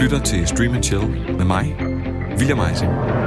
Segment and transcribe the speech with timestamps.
[0.00, 1.02] lytter til Stream Chill
[1.36, 1.76] med mig,
[2.38, 3.19] William Eising.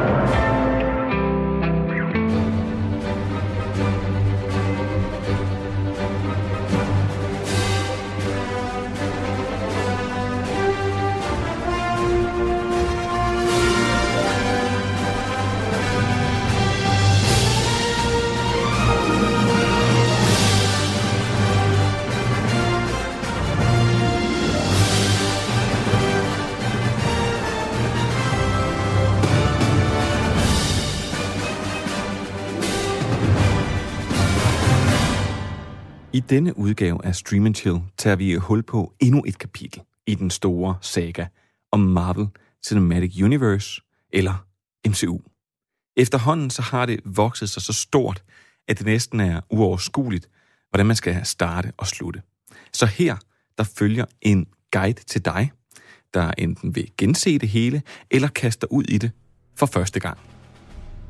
[36.16, 40.30] I denne udgave af Stream Chill tager vi hul på endnu et kapitel i den
[40.30, 41.26] store saga
[41.72, 42.27] om Marvel
[42.66, 44.45] Cinematic Universe, eller
[44.88, 45.20] MCU.
[45.98, 48.23] Efterhånden så har det vokset sig så stort,
[48.67, 50.30] at det næsten er uoverskueligt,
[50.70, 52.22] hvordan man skal starte og slutte.
[52.73, 53.16] Så her,
[53.58, 55.52] der følger en guide til dig,
[56.14, 59.11] der enten vil gense det hele, eller kaster ud i det
[59.55, 60.17] for første gang.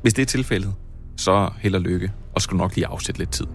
[0.02, 0.74] Hvis det er tilfældet,
[1.16, 3.46] så held og lykke, og skal nok lige afsætte lidt tid.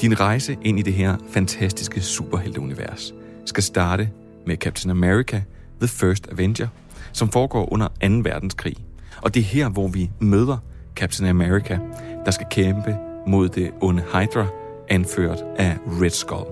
[0.00, 3.14] Din rejse ind i det her fantastiske superhelteunivers
[3.46, 4.10] skal starte
[4.46, 5.42] med Captain America
[5.80, 6.68] The First Avenger,
[7.12, 7.94] som foregår under 2.
[8.30, 8.76] verdenskrig.
[9.22, 10.58] Og det er her, hvor vi møder
[10.96, 11.78] Captain America,
[12.24, 14.46] der skal kæmpe mod det onde Hydra,
[14.88, 16.46] anført af Red Skull.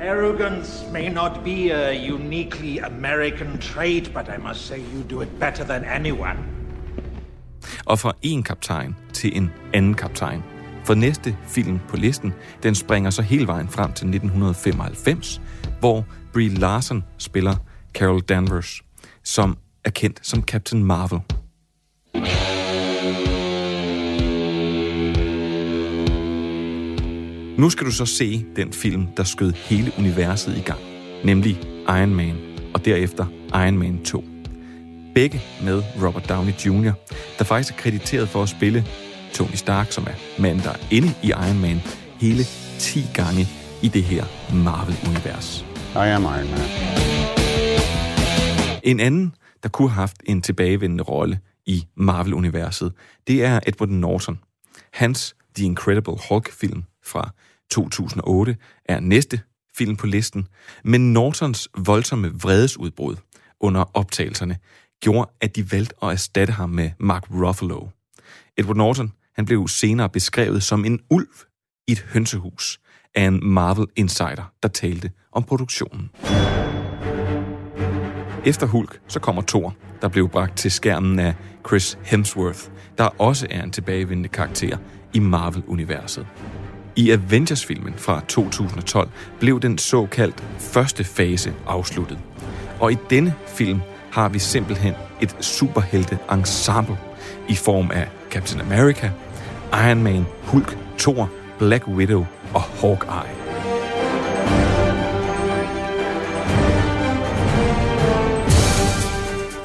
[0.00, 5.28] Arrogance may not be a uniquely American trait, but I must say you do it
[5.40, 6.38] better than anyone.
[7.84, 10.42] Og fra en kaptajn til en anden kaptajn.
[10.84, 12.32] For næste film på listen,
[12.62, 15.40] den springer så hele vejen frem til 1995,
[15.80, 17.56] hvor Brie Larson spiller
[17.94, 18.82] Carol Danvers,
[19.22, 21.20] som er kendt som Captain Marvel.
[27.58, 30.80] Nu skal du så se den film, der skød hele universet i gang,
[31.24, 32.36] nemlig Iron Man,
[32.74, 34.24] og derefter Iron Man 2.
[35.14, 36.92] Begge med Robert Downey Jr.,
[37.38, 38.84] der faktisk er krediteret for at spille
[39.34, 41.80] Tony Stark, som er manden, der er inde i Iron Man,
[42.20, 42.44] hele
[42.78, 43.48] 10 gange
[43.82, 44.24] i det her
[44.54, 45.64] Marvel-univers.
[45.94, 46.60] I am Iron Man.
[48.82, 52.92] En anden, der kunne have haft en tilbagevendende rolle i Marvel-universet,
[53.26, 54.40] det er Edward Norton.
[54.92, 57.30] Hans The Incredible Hulk-film fra
[57.70, 59.40] 2008 er næste
[59.76, 60.48] film på listen,
[60.84, 63.16] men Nortons voldsomme vredesudbrud
[63.60, 64.56] under optagelserne
[65.00, 67.88] gjorde, at de valgte at erstatte ham med Mark Ruffalo.
[68.56, 71.28] Edward Norton han blev senere beskrevet som en ulv
[71.88, 72.80] i et hønsehus
[73.14, 76.10] af en Marvel Insider, der talte om produktionen.
[78.46, 81.34] Efter Hulk, så kommer Thor, der blev bragt til skærmen af
[81.66, 82.60] Chris Hemsworth,
[82.98, 84.76] der også er en tilbagevendende karakter
[85.14, 86.26] i Marvel-universet.
[86.96, 92.18] I Avengers-filmen fra 2012 blev den såkaldt første fase afsluttet.
[92.80, 93.80] Og i denne film
[94.12, 96.98] har vi simpelthen et superhelte ensemble
[97.48, 99.10] i form af Captain America,
[99.74, 103.34] Iron Man, Hulk, Thor, Black Widow og Hawkeye.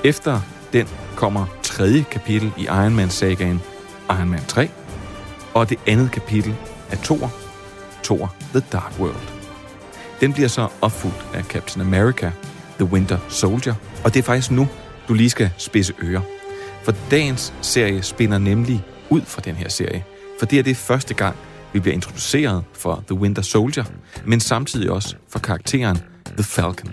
[0.03, 0.41] Efter
[0.73, 3.61] den kommer tredje kapitel i Iron Man-sagaen,
[4.09, 4.69] Iron Man 3,
[5.53, 6.55] og det andet kapitel
[6.91, 7.31] af Thor,
[8.03, 9.31] Thor The Dark World.
[10.21, 12.31] Den bliver så opfuldt af Captain America,
[12.79, 14.67] The Winter Soldier, og det er faktisk nu,
[15.07, 16.21] du lige skal spidse ører.
[16.83, 20.03] For dagens serie spænder nemlig ud fra den her serie.
[20.39, 21.35] For det er det første gang,
[21.73, 23.83] vi bliver introduceret for The Winter Soldier,
[24.25, 25.97] men samtidig også for karakteren
[26.27, 26.91] The Falcon.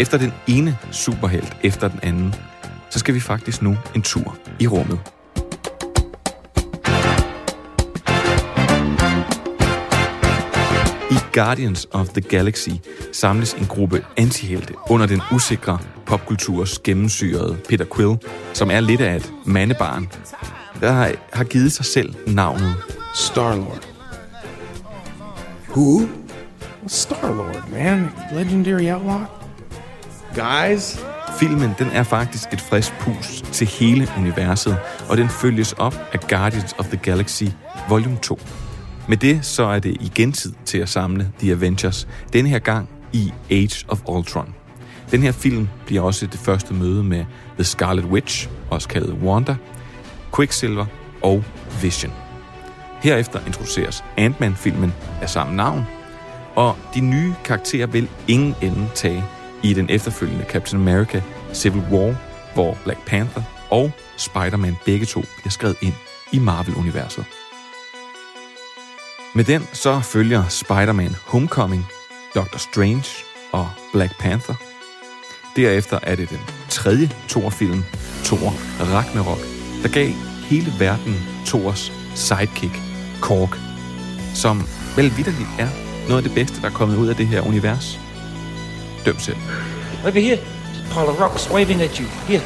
[0.00, 2.34] Efter den ene superhelt efter den anden,
[2.90, 4.98] så skal vi faktisk nu en tur i rummet.
[11.12, 12.70] I Guardians of the Galaxy
[13.12, 18.16] samles en gruppe antihelte under den usikre popkulturs gennemsyrede Peter Quill,
[18.52, 20.08] som er lidt af et mandebarn,
[20.80, 22.74] der har, har givet sig selv navnet
[23.14, 23.88] Star-Lord.
[25.68, 26.00] Who?
[26.86, 28.10] Star-Lord, man.
[28.32, 29.20] Legendary outlaw.
[30.34, 30.98] Guys,
[31.38, 36.20] Filmen den er faktisk et frisk pus til hele universet, og den følges op af
[36.20, 37.44] Guardians of the Galaxy
[37.88, 38.38] Volume 2.
[39.12, 42.88] Med det så er det igen tid til at samle The Avengers, denne her gang
[43.12, 44.54] i Age of Ultron.
[45.10, 47.24] Den her film bliver også det første møde med
[47.54, 49.56] The Scarlet Witch, også kaldet Wanda,
[50.36, 50.86] Quicksilver
[51.22, 51.44] og
[51.82, 52.12] Vision.
[53.02, 54.92] Herefter introduceres Ant-Man-filmen
[55.22, 55.86] af samme navn,
[56.54, 59.24] og de nye karakterer vil ingen ende tage
[59.62, 61.22] i den efterfølgende Captain America
[61.54, 62.14] Civil War,
[62.54, 65.94] hvor Black Panther og Spider-Man begge to bliver skrevet ind
[66.32, 67.24] i Marvel-universet.
[69.34, 71.86] Med den så følger Spider-Man Homecoming,
[72.34, 73.04] Doctor Strange
[73.52, 74.54] og Black Panther.
[75.56, 77.84] Derefter er det den tredje Thor-film,
[78.24, 79.38] Thor Ragnarok,
[79.82, 80.08] der gav
[80.50, 81.14] hele verden
[81.46, 82.80] Thors sidekick,
[83.20, 83.54] Korg,
[84.34, 85.68] som vel vidderligt er
[86.08, 88.00] noget af det bedste, der er kommet ud af det her univers.
[89.06, 89.36] Døm selv.
[90.04, 90.38] Over here,
[90.90, 92.06] pile of rocks waving at you.
[92.06, 92.42] Here.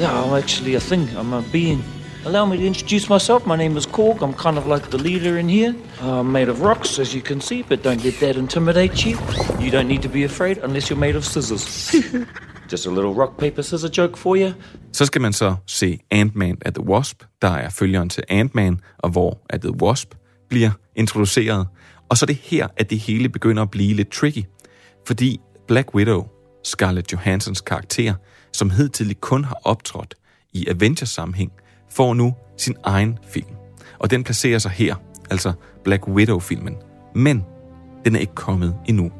[0.00, 1.10] Yeah, I'm actually a thing.
[1.10, 2.01] I'm a being.
[2.24, 3.46] Allow me to introduce myself.
[3.46, 4.22] My name is Korg.
[4.22, 5.74] I'm kind of like the leader in here.
[6.00, 9.18] I'm made of rocks, as you can see, but don't let that intimidate you.
[9.58, 11.92] You don't need to be afraid unless you're made of scissors.
[12.70, 14.52] Just a little rock, paper, scissor joke for you.
[14.92, 19.10] Så skal man så se Ant-Man at the Wasp, der er følgeren til Ant-Man, og
[19.10, 20.14] hvor at the Wasp
[20.48, 21.66] bliver introduceret.
[22.08, 24.44] Og så er det her, at det hele begynder at blive lidt tricky.
[25.06, 26.26] Fordi Black Widow,
[26.64, 28.14] Scarlett Johansons karakter,
[28.52, 30.14] som hidtil kun har optrådt
[30.52, 31.52] i Avengers-sammenhæng,
[31.94, 33.46] får nu sin egen film.
[33.98, 34.94] Og den placerer sig her,
[35.30, 35.52] altså
[35.84, 36.76] Black Widow-filmen.
[37.14, 37.44] Men
[38.04, 39.10] den er ikke kommet endnu.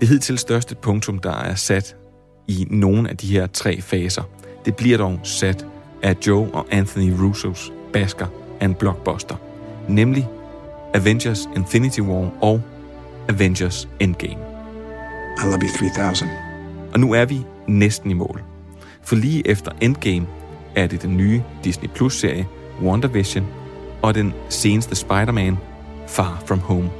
[0.00, 1.96] Det hidtil største punktum, der er sat
[2.48, 4.22] i nogle af de her tre faser,
[4.64, 5.66] det bliver dog sat
[6.02, 8.26] af Joe og Anthony Russos basker
[8.60, 9.36] af en blockbuster,
[9.88, 10.28] nemlig
[10.94, 12.60] Avengers Infinity War og
[13.28, 14.40] Avengers Endgame.
[15.38, 16.30] I love you 3000.
[16.94, 18.42] Og nu er vi næsten i mål.
[19.02, 20.26] For lige efter Endgame
[20.76, 22.46] er det den nye Disney Plus-serie
[22.82, 23.46] WandaVision
[24.02, 25.58] og den seneste Spider-Man
[26.08, 26.90] Far From Home.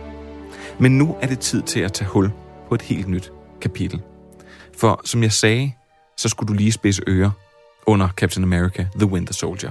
[0.78, 2.30] Men nu er det tid til at tage hul
[2.68, 4.02] på et helt nyt kapitel.
[4.78, 5.72] For som jeg sagde,
[6.16, 7.30] så skulle du lige spidse ører
[7.86, 9.70] under Captain America The Winter Soldier.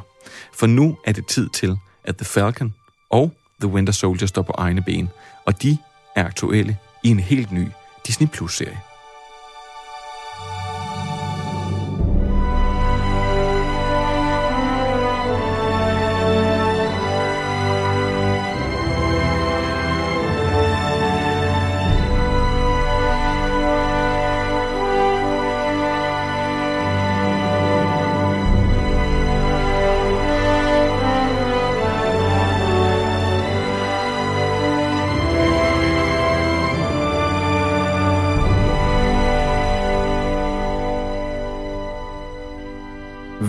[0.53, 2.73] For nu er det tid til, at The Falcon
[3.09, 5.09] og The Winter Soldier står på egne ben,
[5.45, 5.77] og de
[6.15, 7.67] er aktuelle i en helt ny
[8.07, 8.79] Disney Plus-serie.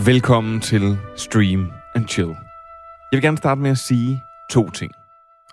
[0.08, 2.28] Velkommen til Stream and Chill.
[2.28, 4.20] Jeg vil gerne starte med at sige
[4.50, 4.92] to ting.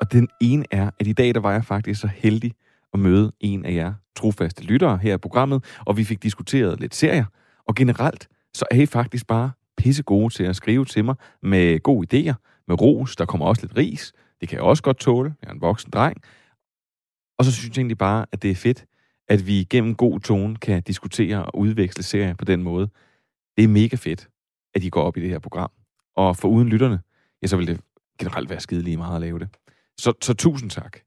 [0.02, 2.54] Og den ene er, at i dag der var jeg faktisk så heldig
[2.94, 6.96] at møde en af jer trofaste lyttere her i programmet, og vi fik diskuteret lidt
[6.96, 7.26] serier.
[7.68, 11.80] Og generelt, så er I faktisk bare pisse gode til at skrive til mig med
[11.80, 14.14] gode idéer, med ros, der kommer også lidt ris.
[14.42, 15.36] Det kan jeg også godt tåle.
[15.42, 16.18] Jeg er en voksen dreng.
[17.40, 18.86] Og så synes jeg egentlig bare, at det er fedt,
[19.28, 22.90] at vi gennem god tone kan diskutere og udveksle serier på den måde.
[23.58, 24.30] Det er mega fedt
[24.76, 25.72] at I går op i det her program.
[26.16, 27.00] Og for uden lytterne,
[27.42, 27.80] ja, så vil det
[28.20, 29.48] generelt være skide lige meget at lave det.
[30.00, 30.98] Så, så tusind tak.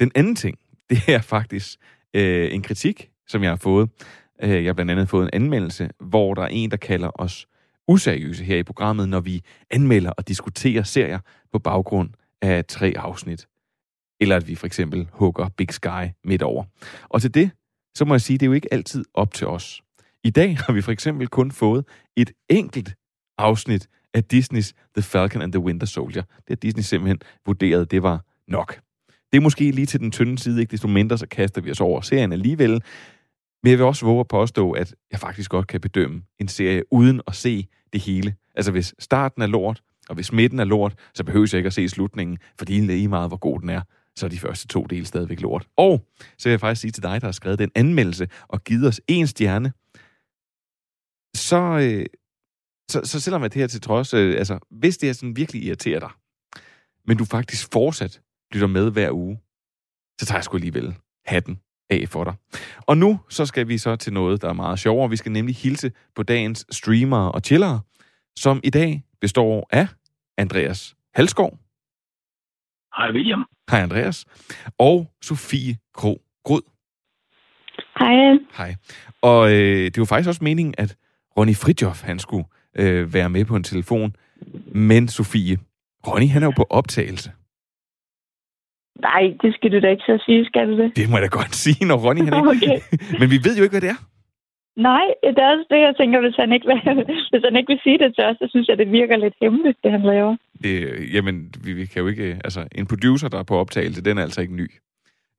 [0.00, 0.58] Den anden ting,
[0.90, 1.78] det er faktisk
[2.14, 3.90] øh, en kritik, som jeg har fået.
[4.42, 7.46] Øh, jeg har blandt andet fået en anmeldelse, hvor der er en, der kalder os
[7.88, 11.18] useriøse her i programmet, når vi anmelder og diskuterer serier
[11.52, 12.10] på baggrund
[12.42, 13.48] af tre afsnit.
[14.20, 16.64] Eller at vi for eksempel hugger Big Sky midt over.
[17.08, 17.50] Og til det,
[17.94, 19.82] så må jeg sige, det er jo ikke altid op til os.
[20.24, 21.84] I dag har vi for eksempel kun fået
[22.16, 22.94] et enkelt
[23.38, 26.22] afsnit af Disneys The Falcon and the Winter Soldier.
[26.22, 28.80] Det har Disney simpelthen vurderet, det var nok.
[29.32, 31.80] Det er måske lige til den tynde side, ikke desto mindre, så kaster vi os
[31.80, 32.82] over serien alligevel.
[33.62, 36.82] Men jeg vil også våge at påstå, at jeg faktisk godt kan bedømme en serie
[36.92, 38.34] uden at se det hele.
[38.54, 41.72] Altså hvis starten er lort, og hvis midten er lort, så behøver jeg ikke at
[41.72, 43.82] se slutningen, fordi lige meget, hvor god den er,
[44.16, 45.66] så er de første to dele stadigvæk lort.
[45.76, 46.06] Og
[46.38, 49.00] så vil jeg faktisk sige til dig, der har skrevet den anmeldelse og givet os
[49.08, 49.72] en stjerne,
[51.34, 52.06] så, øh,
[52.90, 55.62] så, så selvom at det her til trods, øh, altså, hvis det er sådan virkelig
[55.62, 56.10] irriterer dig,
[57.06, 58.20] men du faktisk fortsat
[58.52, 59.40] lytter med hver uge,
[60.20, 60.94] så tager jeg sgu alligevel
[61.26, 61.60] hatten
[61.90, 62.34] af for dig.
[62.80, 65.10] Og nu så skal vi så til noget, der er meget sjovere.
[65.10, 67.80] Vi skal nemlig hilse på dagens streamere og chillere,
[68.36, 69.88] som i dag består af
[70.38, 71.58] Andreas Halskov.
[72.96, 73.44] Hej William.
[73.70, 74.24] Hej Andreas.
[74.78, 76.62] Og Sofie Kro Grud.
[77.98, 78.38] Hej.
[78.56, 78.76] Hej.
[79.22, 80.96] Og øh, det var faktisk også meningen, at
[81.38, 82.44] Ronny Fridjof, han skulle
[82.78, 84.16] øh, være med på en telefon.
[84.66, 85.58] Men Sofie,
[86.06, 87.30] Ronny, han er jo på optagelse.
[89.00, 90.96] Nej, det skal du da ikke så sige, skal du det?
[90.96, 92.50] Det må jeg da godt sige, når Ronny han ikke...
[92.54, 92.78] Okay.
[93.20, 94.00] Men vi ved jo ikke, hvad det er.
[94.76, 96.78] Nej, det er også det, jeg tænker, hvis han ikke vil,
[97.30, 99.78] hvis han ikke vil sige det til os, så synes jeg, det virker lidt hemmeligt,
[99.84, 100.36] det han laver.
[100.62, 100.74] Det,
[101.14, 102.40] jamen, vi, vi kan jo ikke...
[102.44, 104.68] Altså, en producer, der er på optagelse, den er altså ikke ny.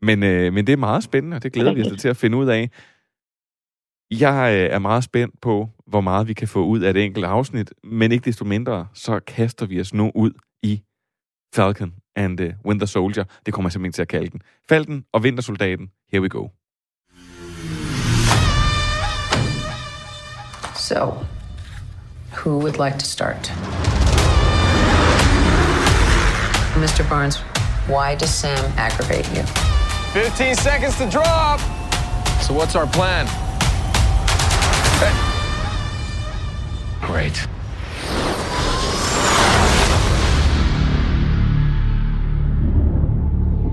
[0.01, 2.37] Men, øh, men det er meget spændende, og det glæder vi os til at finde
[2.37, 2.69] ud af.
[4.11, 7.25] Jeg øh, er meget spændt på, hvor meget vi kan få ud af et enkelt
[7.25, 10.31] afsnit, men ikke desto mindre, så kaster vi os nu ud
[10.63, 10.81] i
[11.55, 13.23] Falcon and the Winter Soldier.
[13.45, 14.41] Det kommer jeg simpelthen til at kalde den.
[14.69, 15.89] Falken og Vintersoldaten.
[16.11, 16.47] Here we go.
[20.75, 21.25] So,
[22.31, 23.51] who would like to start?
[26.77, 27.09] Mr.
[27.09, 27.37] Barnes,
[27.87, 29.43] why does Sam aggravate you?
[30.13, 31.59] 15 seconds to drop.
[32.41, 33.44] So what's our plan?
[37.05, 37.47] Great.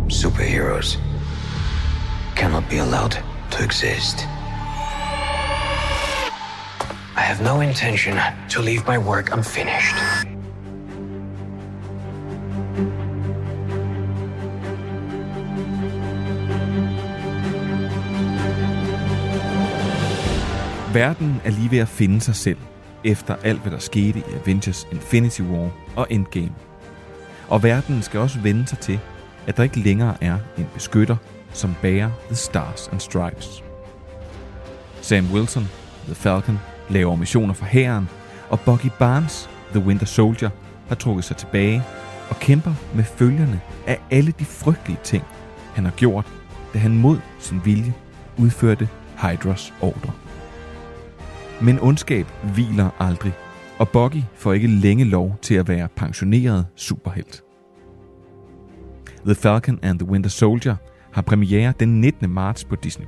[0.08, 0.98] Superheroes
[2.36, 3.16] cannot be allowed
[3.50, 4.26] to exist.
[7.16, 8.18] I have no intention
[8.50, 9.96] to leave my work unfinished.
[20.92, 22.58] Verden er lige ved at finde sig selv,
[23.04, 26.52] efter alt hvad der skete i Avengers Infinity War og Endgame.
[27.48, 29.00] Og verden skal også vende sig til,
[29.46, 31.16] at der ikke længere er en beskytter,
[31.52, 33.64] som bærer The Stars and Stripes.
[35.00, 35.68] Sam Wilson,
[36.04, 36.58] The Falcon,
[36.90, 38.08] laver missioner for hæren,
[38.48, 40.50] og Bucky Barnes, The Winter Soldier,
[40.88, 41.82] har trukket sig tilbage
[42.30, 45.24] og kæmper med følgerne af alle de frygtelige ting,
[45.74, 46.26] han har gjort,
[46.74, 47.94] da han mod sin vilje
[48.38, 48.88] udførte
[49.22, 50.12] Hydras ordre.
[51.64, 53.32] Men ondskab hviler aldrig,
[53.78, 57.42] og Bucky får ikke længe lov til at være pensioneret superhelt.
[59.24, 60.76] The Falcon and the Winter Soldier
[61.12, 62.30] har premiere den 19.
[62.30, 63.06] marts på Disney+.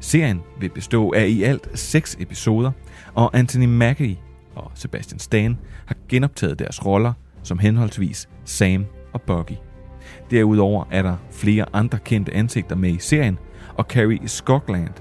[0.00, 2.72] Serien vil bestå af i alt seks episoder,
[3.14, 4.18] og Anthony Mackie
[4.54, 9.56] og Sebastian Stan har genoptaget deres roller som henholdsvis Sam og Bucky.
[10.30, 13.38] Derudover er der flere andre kendte ansigter med i serien,
[13.74, 14.94] og Carrie Skogland,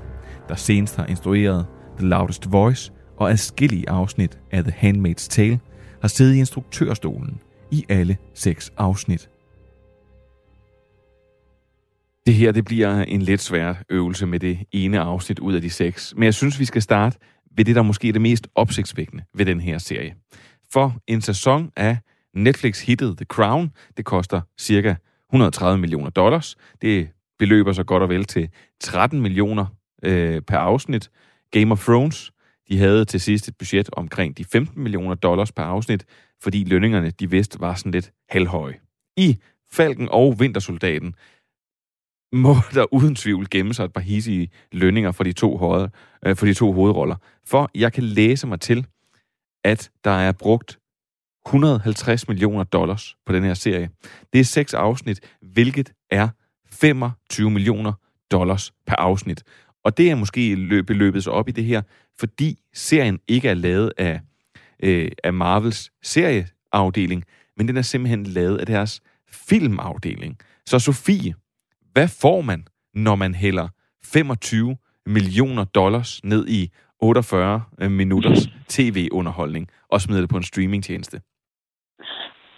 [0.50, 1.66] der senest har instrueret
[1.98, 5.60] The Loudest Voice og adskillige afsnit af The Handmaid's Tale,
[6.02, 7.40] har siddet i instruktørstolen
[7.72, 9.30] i alle seks afsnit.
[12.26, 15.70] Det her det bliver en lidt svær øvelse med det ene afsnit ud af de
[15.70, 17.18] seks, men jeg synes, vi skal starte
[17.58, 20.16] ved det, der måske er det mest opsigtsvækkende ved den her serie.
[20.74, 21.98] For en sæson af
[22.34, 24.96] Netflix-hittet The Crown, det koster cirka
[25.30, 26.56] 130 millioner dollars.
[26.82, 27.10] Det
[27.40, 29.66] beløber sig godt og vel til 13 millioner
[30.04, 31.10] øh, per afsnit.
[31.54, 32.32] Game of Thrones,
[32.70, 36.06] de havde til sidst et budget omkring de 15 millioner dollars per afsnit,
[36.42, 38.80] fordi lønningerne, de vidste, var sådan lidt halvhøje.
[39.18, 39.38] I
[39.72, 41.16] Falken og Vintersoldaten
[42.34, 45.90] må der uden tvivl gemme sig et par hissige lønninger for de to, hoved,
[46.26, 47.16] øh, for de to hovedroller.
[47.46, 48.88] For jeg kan læse mig til,
[49.64, 50.80] at der er brugt
[51.46, 53.90] 150 millioner dollars på den her serie.
[54.34, 56.30] Det er seks afsnit, hvilket er
[56.72, 57.94] 25 millioner
[58.32, 59.44] dollars per afsnit.
[59.84, 60.56] Og det er måske
[60.94, 61.82] løbet sig op i det her,
[62.20, 64.20] fordi serien ikke er lavet af,
[64.84, 67.24] øh, af Marvels serieafdeling,
[67.58, 69.02] men den er simpelthen lavet af deres
[69.50, 70.38] filmafdeling.
[70.66, 71.34] Så Sofie,
[71.94, 73.68] hvad får man, når man hælder
[74.14, 81.22] 25 millioner dollars ned i 48 øh, minutters tv-underholdning og smider det på en streamingtjeneste?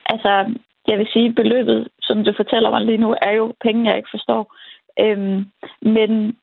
[0.05, 0.53] Altså,
[0.87, 4.09] jeg vil sige, beløbet, som du fortæller mig lige nu, er jo penge, jeg ikke
[4.11, 4.55] forstår.
[4.99, 5.45] Øhm,
[5.81, 6.35] men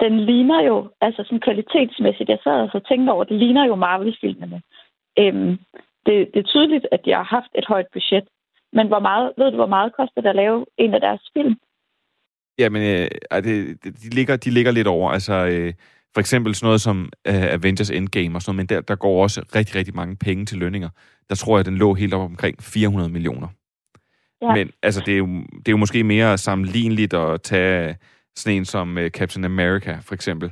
[0.00, 3.74] den ligner jo, altså sådan kvalitetsmæssigt, jeg sad og så tænkte over, det ligner jo
[3.74, 4.62] Marvel-filmene.
[5.18, 5.58] Øhm,
[6.06, 8.24] det, det er tydeligt, at de har haft et højt budget.
[8.72, 11.54] Men hvor meget, ved du, hvor meget koster det at lave en af deres film?
[12.58, 13.08] Jamen, øh,
[13.44, 15.10] det, de, ligger, de ligger lidt over.
[15.10, 15.74] Altså, øh,
[16.14, 19.22] for eksempel sådan noget som øh, Avengers Endgame og sådan noget, men der, der går
[19.22, 20.88] også rigtig, rigtig mange penge til lønninger.
[21.28, 23.48] Der tror jeg, den lå helt op omkring 400 millioner.
[24.42, 24.54] Ja.
[24.54, 27.96] Men altså, det er, jo, det er jo måske mere sammenligneligt at tage
[28.38, 30.48] sådan en som øh, Captain America, for eksempel.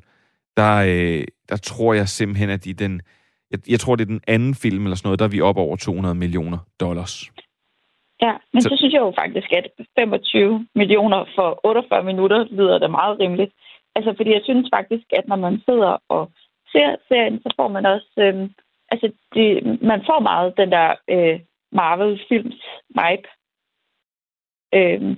[0.57, 3.03] Der, øh, der tror jeg simpelthen, at i den...
[3.51, 5.57] Jeg, jeg tror, det er den anden film eller sådan noget, der er vi op
[5.57, 7.15] over 200 millioner dollars.
[8.23, 9.67] Ja, men så, så synes jeg jo faktisk, at
[9.99, 13.53] 25 millioner for 48 minutter lyder da meget rimeligt.
[13.95, 16.31] Altså, fordi jeg synes faktisk, at når man sidder og
[16.73, 18.13] ser serien, så får man også...
[18.19, 18.51] Øh,
[18.93, 19.49] altså, det,
[19.83, 21.41] man får meget den der øh,
[21.73, 22.61] Marvel-films
[22.99, 23.29] vibe.
[24.75, 25.17] Øh,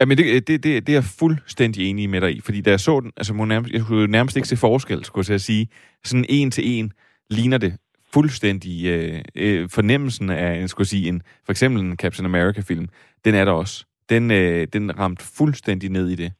[0.00, 2.80] Jamen, det, det, det, det er jeg fuldstændig enig med dig i, fordi da jeg
[2.80, 5.68] så den, altså, jeg, nærmest, jeg kunne nærmest ikke se forskel, skulle jeg sige.
[6.04, 6.92] Sådan en til en
[7.30, 7.72] ligner det
[8.14, 12.88] fuldstændig øh, øh, fornemmelsen af, jeg skulle sige, en, for eksempel en Captain America-film,
[13.24, 13.84] den er der også.
[14.08, 16.32] Den, øh, den ramt fuldstændig ned i det.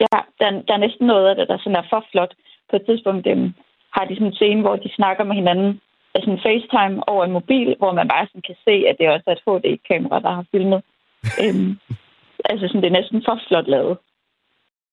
[0.00, 2.34] Ja, der, der er næsten noget af det, der sådan er for flot.
[2.70, 3.40] På et tidspunkt dem,
[3.94, 5.80] har de sådan en scene, hvor de snakker med hinanden,
[6.14, 9.26] altså en FaceTime over en mobil, hvor man bare sådan kan se, at det også
[9.26, 10.80] er et HD-kamera, der har filmet.
[11.44, 11.70] øhm,
[12.50, 13.98] altså sådan, det er næsten for flot lavet.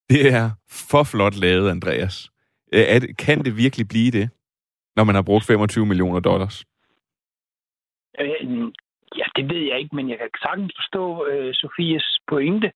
[0.09, 0.49] Det er
[0.89, 2.29] for flot lavet, Andreas.
[2.73, 4.29] Er det, kan det virkelig blive det?
[4.95, 6.65] når man har brugt 25 millioner dollars?
[8.19, 8.71] Øh,
[9.17, 12.71] Ja, det ved jeg ikke, men jeg kan sagtens forstå øh, Sofies pointe.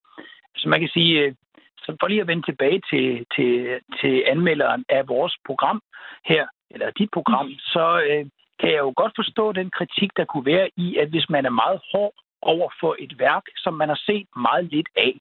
[0.58, 1.36] Så man kan sige, øh,
[1.78, 5.82] så for lige at vende tilbage til, til, til anmelderen af vores program
[6.26, 8.26] her, eller dit program, så øh,
[8.60, 11.60] kan jeg jo godt forstå den kritik, der kunne være i, at hvis man er
[11.64, 15.20] meget hård over for et værk, som man har set meget lidt af,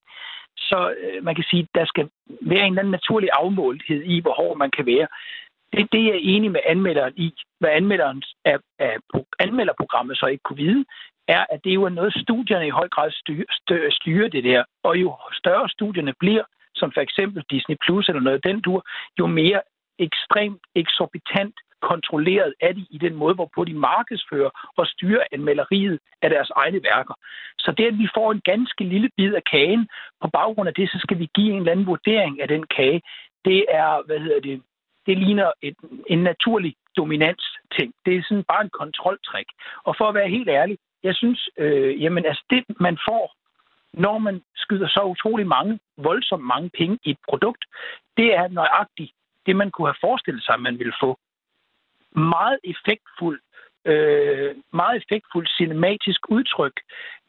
[0.56, 2.08] så øh, man kan sige, at der skal
[2.40, 5.08] være en eller anden naturlig afmålthed i, hvor hård man kan være.
[5.72, 7.34] Det, det er jeg enig med anmelderen i.
[7.60, 8.96] Hvad anmelderen af, af
[9.38, 10.84] anmelderprogrammet så ikke kunne vide,
[11.28, 14.64] er, at det jo er noget, studierne i høj grad styrer, styrer det der.
[14.82, 16.44] Og jo større studierne bliver,
[16.74, 18.86] som for eksempel Disney Plus eller noget den dur,
[19.18, 19.60] jo mere
[19.98, 26.30] ekstremt eksorbitant kontrolleret af de i den måde, hvorpå de markedsfører og styrer anmelderiet af
[26.30, 27.14] deres egne værker.
[27.58, 29.88] Så det, at vi får en ganske lille bid af kagen,
[30.22, 33.02] på baggrund af det, så skal vi give en eller anden vurdering af den kage.
[33.44, 34.62] Det er, hvad hedder det,
[35.06, 37.44] det ligner et, en naturlig dominans
[37.76, 37.94] ting.
[38.06, 39.46] Det er sådan bare en kontroltrik.
[39.84, 43.34] Og for at være helt ærlig, jeg synes, øh, jamen altså det, man får,
[43.92, 47.64] når man skyder så utrolig mange, voldsomt mange penge i et produkt,
[48.16, 49.12] det er nøjagtigt
[49.46, 51.18] det, man kunne have forestillet sig, man ville få.
[52.16, 53.40] Meget effektfuld
[53.90, 56.76] øh, meget effektfuldt cinematisk udtryk.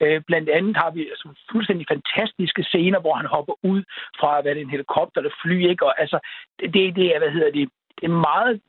[0.01, 3.81] Øh, blandt andet har vi altså, fuldstændig fantastiske scener, hvor han hopper ud
[4.19, 5.57] fra hvad det er, en helikopter eller fly.
[5.69, 5.85] Ikke?
[5.85, 6.19] Og, altså,
[6.59, 8.61] det, det er, hvad hedder det, det er meget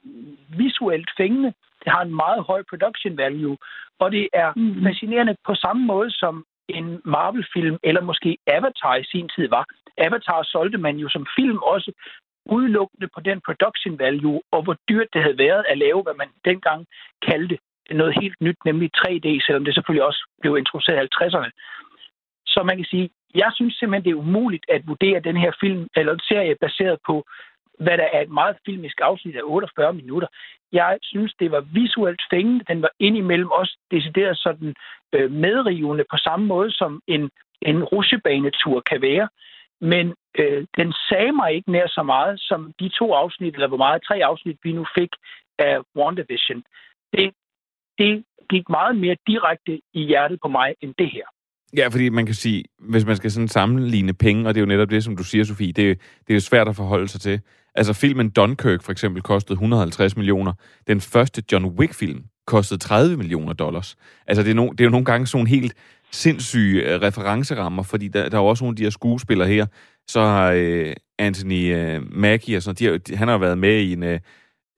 [0.48, 1.52] visuelt fængende.
[1.84, 3.56] Det har en meget høj production value,
[3.98, 4.84] og det er mm.
[4.84, 9.64] fascinerende på samme måde som en Marvel-film, eller måske Avatar i sin tid var.
[9.98, 11.92] Avatar solgte man jo som film også
[12.46, 16.30] udelukkende på den production value, og hvor dyrt det havde været at lave, hvad man
[16.44, 16.86] dengang
[17.26, 17.58] kaldte
[17.90, 21.50] noget helt nyt, nemlig 3D, selvom det selvfølgelig også blev introduceret i 50'erne.
[22.46, 25.88] Så man kan sige, jeg synes simpelthen, det er umuligt at vurdere den her film,
[25.96, 27.24] eller serie baseret på
[27.78, 30.28] hvad der er et meget filmisk afsnit af 48 minutter.
[30.72, 32.64] Jeg synes, det var visuelt fængende.
[32.68, 34.74] Den var indimellem også decideret sådan
[35.12, 37.30] øh, medrivende på samme måde, som en,
[37.62, 39.28] en rusjebanetur kan være.
[39.80, 43.82] Men øh, den sagde mig ikke nær så meget, som de to afsnit, eller hvor
[43.84, 45.12] meget, tre afsnit, vi nu fik
[45.58, 46.62] af WandaVision.
[47.12, 47.30] Det,
[47.98, 51.26] det gik meget mere direkte i hjertet på mig, end det her.
[51.76, 54.66] Ja, fordi man kan sige, hvis man skal sådan sammenligne penge, og det er jo
[54.74, 57.40] netop det, som du siger, Sofie, det, det er jo svært at forholde sig til.
[57.74, 60.52] Altså filmen Dunkirk for eksempel kostede 150 millioner.
[60.86, 63.96] Den første John Wick-film kostede 30 millioner dollars.
[64.26, 65.74] Altså det er, no, det er jo nogle gange sådan helt
[66.10, 69.66] sindssyge øh, referencerammer, fordi der, der er jo også nogle af de her skuespillere her.
[70.08, 74.02] Så har øh, Anthony øh, Mackie og sådan, de, han har været med i en...
[74.02, 74.20] Øh,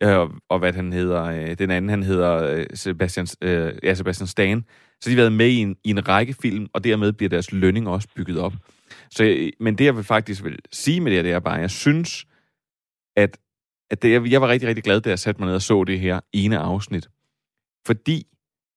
[0.03, 3.95] øh, og, og hvad han hedder, øh, den anden, han hedder øh, Sebastian, øh, ja,
[3.95, 4.65] Sebastian Stan.
[5.01, 7.53] Så de har været med i en, i en række film, og dermed bliver deres
[7.53, 8.53] lønning også bygget op.
[9.11, 11.71] Så, øh, men det, jeg vil faktisk vil sige med det, det er bare, jeg
[11.71, 12.27] synes,
[13.17, 13.39] at,
[13.91, 16.01] at det, jeg var rigtig, rigtig glad, da jeg satte mig ned og så det
[16.01, 17.09] her ene afsnit.
[17.87, 18.27] Fordi,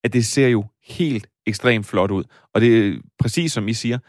[0.04, 2.24] at det ser jo helt ekstremt flot ud.
[2.54, 4.00] Og det er præcis som I siger,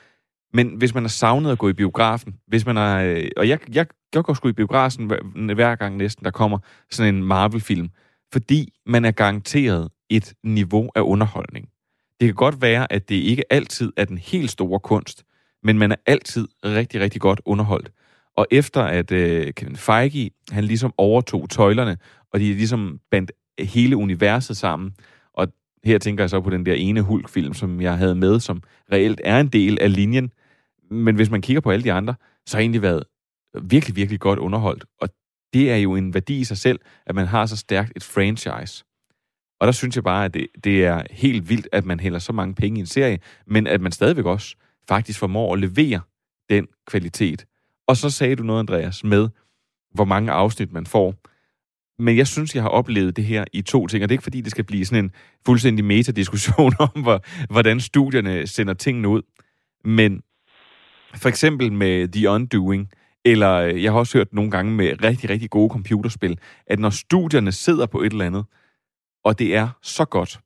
[0.55, 3.59] men hvis man har savnet at gå i biografen, hvis man har, øh, og jeg,
[3.75, 6.59] jeg, jeg går sgu i biografen hver, hver gang næsten, der kommer
[6.91, 7.89] sådan en Marvel-film,
[8.33, 11.69] fordi man er garanteret et niveau af underholdning.
[12.21, 15.25] Det kan godt være, at det ikke altid er den helt store kunst,
[15.63, 17.91] men man er altid rigtig, rigtig godt underholdt.
[18.37, 21.97] Og efter at øh, Kevin Feige, han ligesom overtog tøjlerne,
[22.33, 24.95] og de ligesom bandt hele universet sammen,
[25.33, 25.49] og
[25.85, 28.63] her tænker jeg så på den der ene Hulk-film, som jeg havde med, som
[28.93, 30.31] reelt er en del af linjen.
[30.91, 32.15] Men hvis man kigger på alle de andre,
[32.47, 33.05] så har egentlig været
[33.63, 34.85] virkelig, virkelig godt underholdt.
[35.01, 35.09] Og
[35.53, 38.85] det er jo en værdi i sig selv, at man har så stærkt et franchise.
[39.61, 42.33] Og der synes jeg bare, at det, det er helt vildt, at man hælder så
[42.33, 44.57] mange penge i en serie, men at man stadigvæk også
[44.89, 46.01] faktisk formår at levere
[46.51, 47.47] den kvalitet,
[47.87, 49.29] og så sagde du noget, Andreas, med
[49.95, 51.15] hvor mange afsnit man får.
[51.99, 54.23] Men jeg synes, jeg har oplevet det her i to ting, og det er ikke
[54.23, 55.11] fordi, det skal blive sådan en
[55.47, 59.23] fuldstændig metadiskussion om, hvor, hvordan studierne sender tingene ud.
[59.85, 60.23] Men
[61.17, 62.91] for eksempel med The Undoing,
[63.25, 66.91] eller øh, jeg har også hørt nogle gange med rigtig, rigtig gode computerspil, at når
[66.91, 68.45] studierne sidder på et eller andet,
[69.25, 70.41] og det er så godt,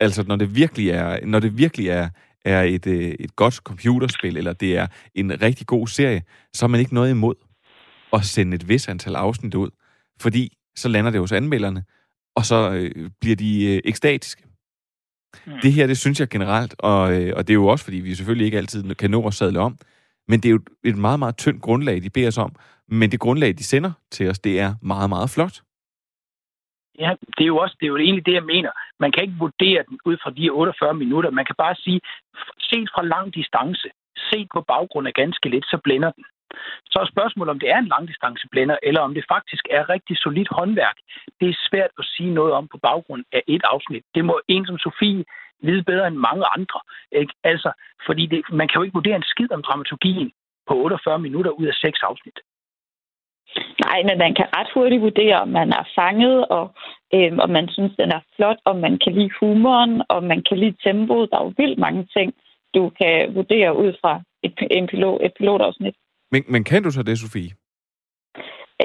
[0.00, 2.08] altså når det virkelig er, når det virkelig er
[2.44, 6.68] er et, øh, et godt computerspil, eller det er en rigtig god serie, så har
[6.68, 7.34] man ikke noget imod
[8.12, 9.70] at sende et vis antal afsnit ud,
[10.20, 11.84] fordi så lander det hos anmelderne,
[12.36, 14.42] og så øh, bliver de øh, ekstatiske.
[15.46, 15.52] Mm.
[15.62, 18.14] Det her, det synes jeg generelt, og, øh, og det er jo også, fordi vi
[18.14, 19.78] selvfølgelig ikke altid kan nå at sadle om,
[20.28, 22.52] men det er jo et meget, meget tyndt grundlag, de beder os om.
[22.88, 25.56] Men det grundlag, de sender til os, det er meget, meget flot.
[26.98, 28.70] Ja, det er jo også det er jo egentlig det, jeg mener.
[29.00, 31.30] Man kan ikke vurdere den ud fra de 48 minutter.
[31.30, 32.00] Man kan bare sige,
[32.70, 33.88] set fra lang distance,
[34.30, 36.24] set på baggrund af ganske lidt, så blænder den.
[36.90, 40.48] Så er spørgsmålet, om det er en langdistanceblænder, eller om det faktisk er rigtig solidt
[40.50, 40.98] håndværk.
[41.40, 44.04] Det er svært at sige noget om på baggrund af et afsnit.
[44.14, 45.24] Det må en som Sofie
[45.62, 46.80] vide bedre end mange andre.
[47.12, 47.32] Ikke?
[47.44, 47.70] Altså,
[48.06, 50.32] fordi det, man kan jo ikke vurdere en skid om dramaturgien
[50.68, 52.38] på 48 minutter ud af seks afsnit.
[53.84, 56.74] Nej, men man kan ret hurtigt vurdere, om man er fanget, og
[57.14, 60.58] øh, om man synes, den er flot, om man kan lide humoren, og man kan
[60.58, 61.30] lide tempoet.
[61.30, 62.34] Der er jo vildt mange ting,
[62.74, 65.94] du kan vurdere ud fra et, en pilot, et pilotafsnit.
[66.32, 67.52] Men, men kan du så det, Sofie?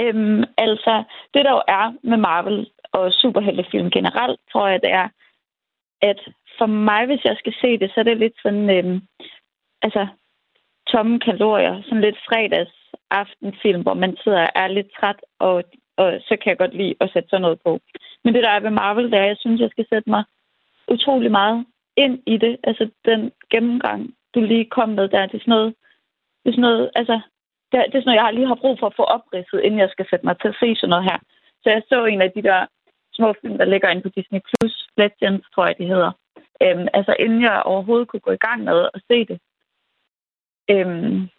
[0.01, 5.07] Øhm, altså, det der jo er med Marvel og superheltefilm generelt, tror jeg, det er,
[6.01, 6.19] at
[6.57, 9.01] for mig, hvis jeg skal se det, så er det lidt sådan, øh,
[9.81, 10.07] altså,
[10.87, 12.75] tomme kalorier, sådan lidt fredags
[13.11, 15.63] aftenfilm, hvor man sidder og er lidt træt, og,
[15.97, 17.79] og så kan jeg godt lide at sætte sådan noget på.
[18.23, 20.23] Men det, der er ved Marvel, det er, at jeg synes, jeg skal sætte mig
[20.87, 21.65] utrolig meget
[21.97, 22.57] ind i det.
[22.63, 25.73] Altså, den gennemgang, du lige kom med der, det er sådan noget,
[26.43, 27.19] det er sådan noget, altså,
[27.71, 29.79] det er, det er sådan noget, jeg lige har brug for at få opridset, inden
[29.79, 31.19] jeg skal sætte mig til at se sådan noget her.
[31.63, 32.65] Så jeg så en af de der
[33.13, 36.11] små film, der ligger inde på Disney+, Plus, Legends, tror jeg, de hedder.
[36.63, 39.39] Øhm, altså, inden jeg overhovedet kunne gå i gang med at se det.
[40.69, 41.30] Øhm,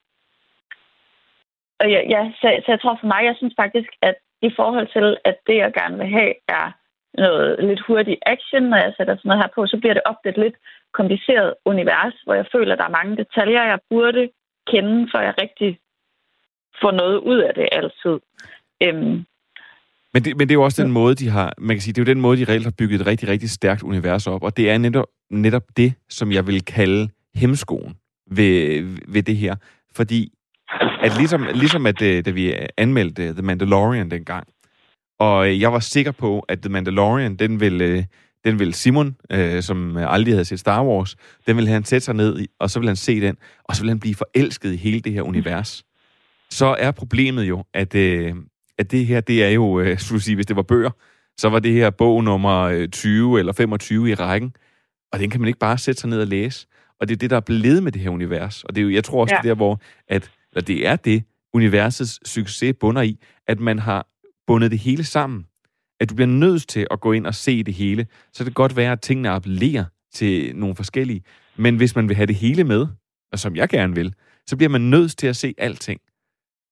[1.81, 4.89] og ja, ja så, så jeg tror for mig, jeg synes faktisk, at i forhold
[4.97, 6.67] til, at det, jeg gerne vil have, er
[7.19, 10.29] noget lidt hurtig action, når jeg sætter sådan noget her på, så bliver det ofte
[10.29, 10.57] et lidt
[10.93, 14.31] kompliceret univers, hvor jeg føler, at der er mange detaljer, jeg burde
[14.67, 15.79] kende, for jeg rigtig
[16.81, 18.17] får noget ud af det altid.
[18.85, 19.27] Øhm,
[20.15, 22.01] men det, men det er jo også den måde, de har, man kan sige, det
[22.01, 24.57] er jo den måde, de reelt har bygget et rigtig, rigtig stærkt univers op, og
[24.57, 27.95] det er netop, netop det, som jeg vil kalde hemskoen
[28.31, 29.57] ved, ved det her.
[29.95, 30.33] Fordi
[31.03, 34.47] at ligesom, ligesom at øh, da vi anmeldte The Mandalorian dengang,
[35.19, 38.05] og jeg var sikker på, at The Mandalorian, den ville, øh,
[38.45, 42.15] den vil Simon, øh, som aldrig havde set Star Wars, den vil han sætte sig
[42.15, 44.77] ned i, og så vil han se den, og så vil han blive forelsket i
[44.77, 45.85] hele det her univers.
[46.51, 48.35] Så er problemet jo, at, øh,
[48.79, 50.91] at det her, det er jo, øh, skulle sige, hvis det var bøger,
[51.39, 54.57] så var det her bog nummer 20 eller 25 i rækken,
[55.13, 56.67] og den kan man ikke bare sætte sig ned og læse.
[57.01, 58.65] Og det er det, der er blevet med det her univers.
[58.65, 59.43] Og det er jo, jeg tror også, ja.
[59.43, 63.79] det er der, hvor at, at det er det, universets succes bunder i, at man
[63.79, 64.07] har
[64.47, 65.47] bundet det hele sammen.
[66.01, 68.07] At du bliver nødt til at gå ind og se det hele.
[68.33, 69.85] Så det kan godt være, at tingene appellerer
[70.15, 71.23] til nogle forskellige.
[71.57, 72.87] Men hvis man vil have det hele med,
[73.33, 74.15] og som jeg gerne vil,
[74.47, 76.01] så bliver man nødt til at se alting.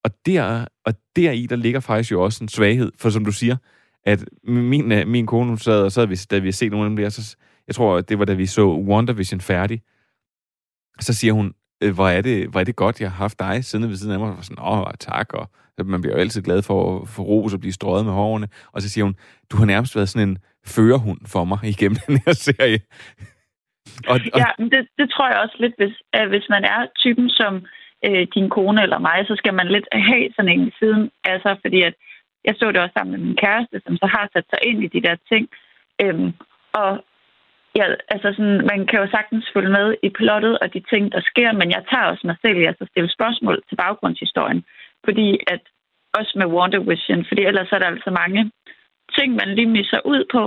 [0.04, 2.92] Og, der, og deri, der ligger faktisk jo også en svaghed.
[2.98, 3.56] For som du siger,
[4.04, 6.90] at min, øh, min kone sad, og så vi, da vi har set nogle af
[6.90, 7.36] dem der, så
[7.66, 9.82] jeg tror, det var da vi så WandaVision færdig,
[11.00, 13.64] så siger hun, øh, hvor er, det, hvor er det godt, jeg har haft dig
[13.64, 14.36] siden ved siden af mig.
[14.36, 15.50] Og sådan, åh, tak, og
[15.84, 18.48] man bliver jo altid glad for at få ros og blive strøget med hårene.
[18.72, 19.16] Og så siger hun,
[19.50, 22.80] du har nærmest været sådan en førerhund for mig igennem den her serie.
[24.08, 24.38] og, og...
[24.42, 27.52] Ja, men det, det tror jeg også lidt, hvis, at hvis man er typen som
[28.06, 31.10] øh, din kone eller mig, så skal man lidt have sådan en i siden.
[31.24, 31.94] Altså, fordi at
[32.44, 34.92] jeg så det også sammen med min kæreste, som så har sat sig ind i
[34.94, 35.48] de der ting.
[36.02, 36.32] Øhm,
[36.72, 37.04] og
[37.78, 41.20] ja, altså sådan, man kan jo sagtens følge med i plottet og de ting, der
[41.20, 44.64] sker, men jeg tager også mig selv i at stille spørgsmål til baggrundshistorien.
[45.04, 45.62] Fordi at,
[46.18, 48.50] også med Wonder Vision, fordi ellers er der altså mange
[49.16, 50.42] ting, man lige misser ud på.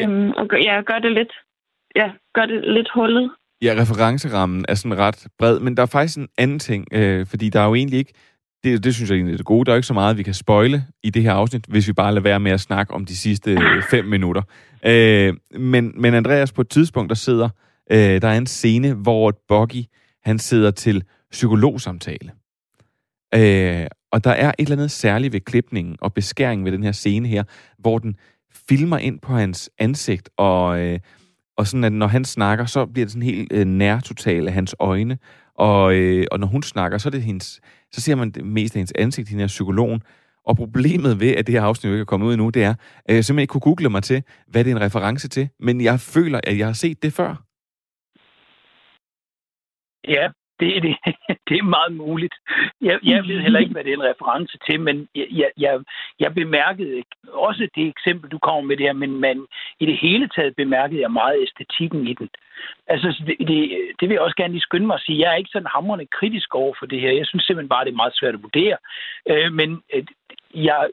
[0.00, 1.32] Øhm, og ja, gør det lidt,
[1.96, 3.30] ja, gør det lidt hullet.
[3.62, 7.48] Ja, referencerammen er sådan ret bred, men der er faktisk en anden ting, øh, fordi
[7.48, 8.12] der er jo egentlig ikke
[8.64, 9.64] det, det synes jeg egentlig er det gode.
[9.64, 12.12] Der er ikke så meget, vi kan spoile i det her afsnit, hvis vi bare
[12.12, 14.42] lader være med at snakke om de sidste øh, fem minutter.
[14.84, 17.48] Øh, men, men Andreas, på et tidspunkt, der sidder,
[17.90, 19.84] øh, der er en scene, hvor Boggy,
[20.24, 22.32] han sidder til psykologsamtale.
[23.34, 26.92] Øh, og der er et eller andet særligt ved klipningen og beskæringen ved den her
[26.92, 27.44] scene her,
[27.78, 28.16] hvor den
[28.68, 30.98] filmer ind på hans ansigt, og, øh,
[31.58, 34.74] og sådan, at når han snakker, så bliver det sådan helt øh, nærtotal af hans
[34.78, 35.18] øjne,
[35.54, 37.60] og, øh, og når hun snakker, så er det hendes,
[37.92, 40.02] så ser man det mest af hendes ansigt, hende er psykologen.
[40.46, 43.14] Og problemet ved, at det her afsnit ikke er kommet ud endnu, det er, at
[43.14, 45.48] jeg simpelthen ikke kunne google mig til, hvad det er en reference til.
[45.60, 47.44] Men jeg føler, at jeg har set det før.
[50.08, 50.28] Ja,
[50.60, 50.96] det, det,
[51.48, 52.34] det er meget muligt.
[52.80, 55.80] Jeg, jeg ved heller ikke, hvad det er en reference til, men jeg, jeg,
[56.20, 59.46] jeg bemærkede også det eksempel, du kommer med det her, men man,
[59.80, 62.28] i det hele taget bemærkede jeg meget æstetikken i den.
[62.86, 63.58] Altså, det, det,
[64.00, 65.18] det vil jeg også gerne lige skynde mig at sige.
[65.18, 67.12] Jeg er ikke sådan hamrende kritisk over for det her.
[67.12, 68.76] Jeg synes simpelthen bare, det er meget svært at vurdere.
[69.30, 70.04] Øh, men øh,
[70.54, 70.88] jeg,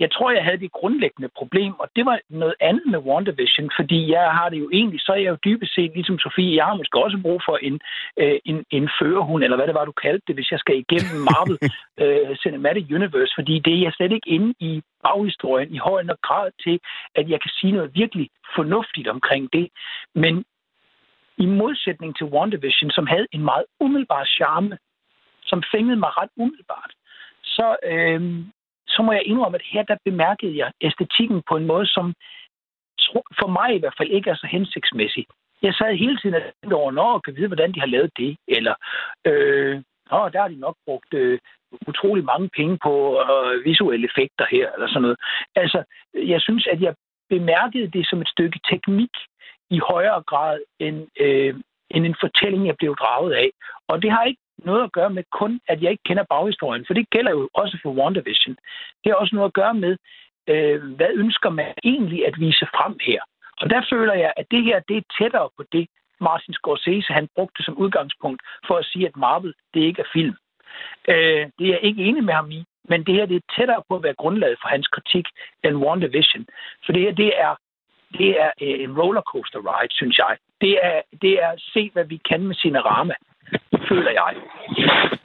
[0.00, 4.10] jeg tror, jeg havde det grundlæggende problem, og det var noget andet med WandaVision, fordi
[4.12, 6.74] jeg har det jo egentlig, så er jeg jo dybest set, ligesom Sofie, jeg har
[6.74, 7.80] måske også brug for en,
[8.16, 11.16] øh, en, en førerhund, eller hvad det var, du kaldte det, hvis jeg skal igennem
[11.28, 11.58] Marvel
[12.02, 16.20] øh, Cinematic Universe, fordi det er jeg slet ikke inde i baghistorien i høj nok
[16.28, 16.80] grad til,
[17.14, 19.68] at jeg kan sige noget virkelig fornuftigt omkring det.
[20.14, 20.44] Men
[21.44, 24.78] i modsætning til WandaVision, som havde en meget umiddelbar charme,
[25.42, 26.92] som fængede mig ret umiddelbart,
[27.42, 28.20] så, øh,
[29.00, 32.14] så må jeg indrømme, at her der bemærkede jeg æstetikken på en måde, som
[33.40, 35.24] for mig i hvert fald ikke er så hensigtsmæssig.
[35.62, 38.36] Jeg sad hele tiden og tænkte over, når kan vide, hvordan de har lavet det,
[38.48, 38.74] eller
[39.26, 41.38] øh, Nå, der har de nok brugt øh,
[41.88, 45.18] utrolig mange penge på øh, visuelle effekter her, eller sådan noget.
[45.56, 45.84] Altså,
[46.14, 46.94] jeg synes, at jeg
[47.28, 49.14] bemærkede det som et stykke teknik
[49.70, 51.54] i højere grad end, øh,
[51.94, 53.50] end en fortælling, jeg blev draget af.
[53.88, 56.94] Og det har ikke noget at gøre med kun, at jeg ikke kender baghistorien, for
[56.94, 58.56] det gælder jo også for WandaVision.
[59.04, 59.96] Det har også noget at gøre med,
[60.46, 63.20] øh, hvad ønsker man egentlig at vise frem her.
[63.60, 65.86] Og der føler jeg, at det her det er tættere på det,
[66.20, 70.36] Martin Scorsese han brugte som udgangspunkt for at sige, at Marvel det ikke er film.
[71.08, 73.82] Øh, det er jeg ikke enig med ham i, men det her det er tættere
[73.88, 75.26] på at være grundlaget for hans kritik
[75.64, 76.46] end WandaVision.
[76.84, 77.54] For det her det er,
[78.18, 80.36] det er øh, en rollercoaster ride, synes jeg.
[80.60, 83.14] Det er, det er at se, hvad vi kan med Cinerama,
[83.88, 84.32] føler jeg.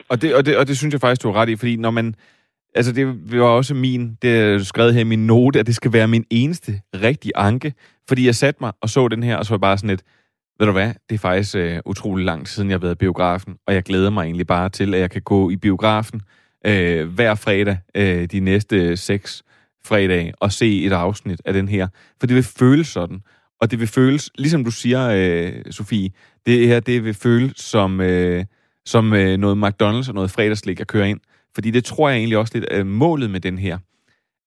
[0.10, 1.92] Og det, og, det, og det synes jeg faktisk, du har ret i, fordi når
[1.92, 2.16] man...
[2.76, 5.94] Altså, det var også min, det er skrevet her i min note, at det skal
[5.94, 7.74] være min eneste rigtige anke,
[8.08, 10.02] fordi jeg satte mig og så den her, og så var bare sådan et,
[10.60, 12.98] ved du hvad, det er faktisk øh, utrolig lang tid siden, jeg har været i
[12.98, 16.22] biografen, og jeg glæder mig egentlig bare til, at jeg kan gå i biografen
[16.66, 19.44] øh, hver fredag øh, de næste seks
[19.86, 21.88] fredage og se et afsnit af den her.
[22.20, 23.22] For det vil føles sådan.
[23.62, 26.10] Og det vil føles, ligesom du siger, øh, Sofie,
[26.46, 28.46] det her det vil føles som, øh,
[28.86, 31.20] som øh, noget McDonald's og noget fredagslik at køre ind.
[31.56, 33.78] Fordi det tror jeg egentlig også lidt er målet med den her.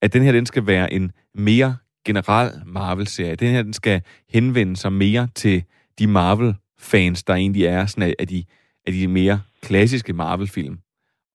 [0.02, 3.34] At den her, den skal være en mere generel Marvel-serie.
[3.34, 5.62] Den her, den skal henvende sig mere til
[5.98, 8.44] de Marvel-fans, der egentlig er sådan af, de,
[8.86, 10.78] af de mere klassiske Marvel-film.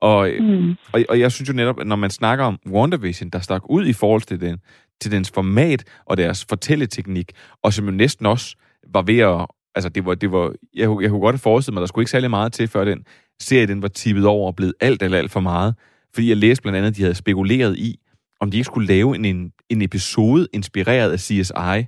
[0.02, 0.76] Og, mm.
[0.94, 3.86] og, og jeg synes jo netop, at når man snakker om WandaVision, der stak ud
[3.86, 4.60] i forhold til, den,
[5.04, 7.32] til dens format og deres fortælleteknik,
[7.63, 8.56] og som jo næsten også
[8.94, 9.46] var ved at...
[9.76, 12.12] Altså, det var, det var, jeg, jeg kunne godt have forestillet mig, der skulle ikke
[12.12, 13.06] særlig meget til, før den
[13.39, 15.76] serie den var tippet over og blevet alt, alt, alt for meget.
[16.13, 18.00] Fordi jeg læste blandt andet, at de havde spekuleret i,
[18.39, 21.88] om de ikke skulle lave en, en, en episode inspireret af CSI.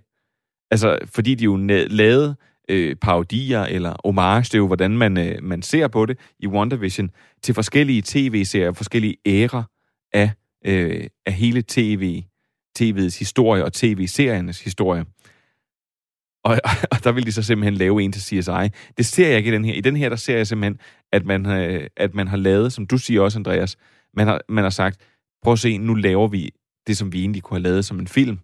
[0.72, 1.56] Altså, fordi de jo
[1.90, 2.36] lavede
[2.70, 6.48] øh, parodier eller homage, det er jo, hvordan man, øh, man ser på det i
[6.48, 7.10] WandaVision,
[7.42, 9.64] til forskellige tv-serier, forskellige ærer
[10.14, 10.32] af,
[10.66, 12.22] øh, af hele tv,
[12.80, 15.06] tv'ets historie og tv-seriernes historie.
[16.44, 16.58] Og,
[16.92, 18.70] og der vil de så simpelthen lave en til CSI.
[18.98, 19.74] Det ser jeg ikke i den her.
[19.74, 20.80] I den her, der ser jeg simpelthen,
[21.12, 23.78] at man, øh, at man har lavet, som du siger også, Andreas,
[24.14, 25.00] man har, man har sagt,
[25.44, 26.52] prøv at se, nu laver vi
[26.88, 28.40] det, som vi egentlig kunne have lavet som en film.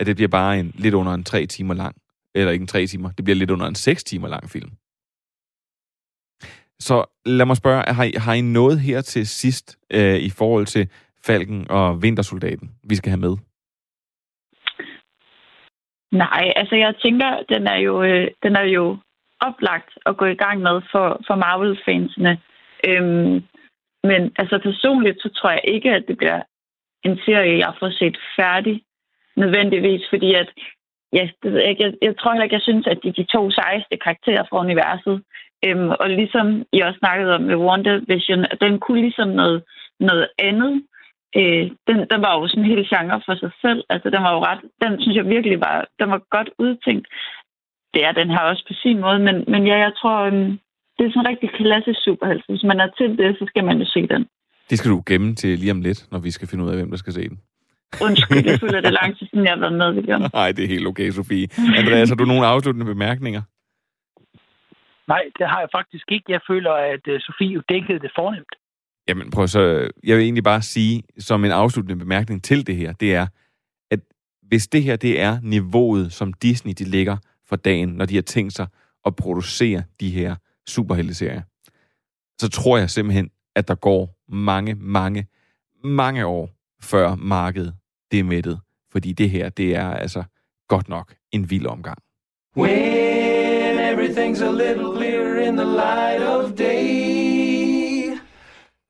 [0.00, 1.96] At det bliver bare en lidt under en tre timer lang
[2.34, 4.70] eller ikke en tre timer, det bliver lidt under en seks timer lang film.
[6.80, 10.66] Så lad mig spørge, har I, har I noget her til sidst øh, i forhold
[10.66, 10.88] til
[11.24, 13.36] Falken og Vintersoldaten, vi skal have med?
[16.12, 18.96] Nej, altså jeg tænker, den er jo, øh, den er jo
[19.40, 22.38] oplagt at gå i gang med for, for Marvel-fansene.
[22.88, 23.42] Øhm,
[24.04, 26.42] men altså personligt, så tror jeg ikke, at det bliver
[27.04, 28.82] en serie, jeg får set færdig
[29.36, 30.48] nødvendigvis, fordi at
[31.12, 31.76] ja, det ved jeg.
[31.80, 35.22] Jeg, jeg tror heller ikke, jeg synes, at de, de to sejeste karakterer fra universet,
[35.64, 39.62] øhm, og ligesom I også snakkede om med WandaVision, at den kunne ligesom noget,
[40.00, 40.82] noget andet.
[41.38, 43.80] Øh, den, den var jo sådan en hel genre for sig selv.
[43.92, 47.06] Altså, den var jo ret, den synes jeg virkelig var, den var godt udtænkt.
[47.94, 50.52] Det er den her også på sin måde, men, men ja, jeg tror, øhm,
[50.96, 52.44] det er sådan en rigtig klassisk superhelt.
[52.48, 54.26] Hvis man er til det, så skal man jo se den.
[54.70, 56.90] Det skal du gemme til lige om lidt, når vi skal finde ud af, hvem
[56.90, 57.38] der skal se den.
[58.06, 60.20] Undskyld, jeg føler, det er lang tid siden, jeg har været med igen.
[60.32, 61.48] Nej, det er helt okay, Sofie.
[61.80, 63.42] Andreas, har du nogle afsluttende bemærkninger?
[65.08, 66.26] Nej, det har jeg faktisk ikke.
[66.28, 68.54] Jeg føler, at uh, Sofie jo dækkede det fornemt.
[69.08, 72.92] Jamen prøv så, jeg vil egentlig bare sige, som en afsluttende bemærkning til det her,
[72.92, 73.26] det er,
[73.90, 74.00] at
[74.42, 77.16] hvis det her det er niveauet, som Disney de ligger
[77.48, 78.66] for dagen, når de har tænkt sig
[79.04, 80.36] at producere de her
[80.66, 81.42] superhelteserier,
[82.40, 85.26] så tror jeg simpelthen, at der går mange, mange,
[85.84, 87.74] mange år, før markedet
[88.10, 88.60] det er mættet.
[88.92, 90.22] Fordi det her, det er altså
[90.68, 91.98] godt nok en vild omgang.
[92.56, 97.11] When everything's a little clearer in the light of day.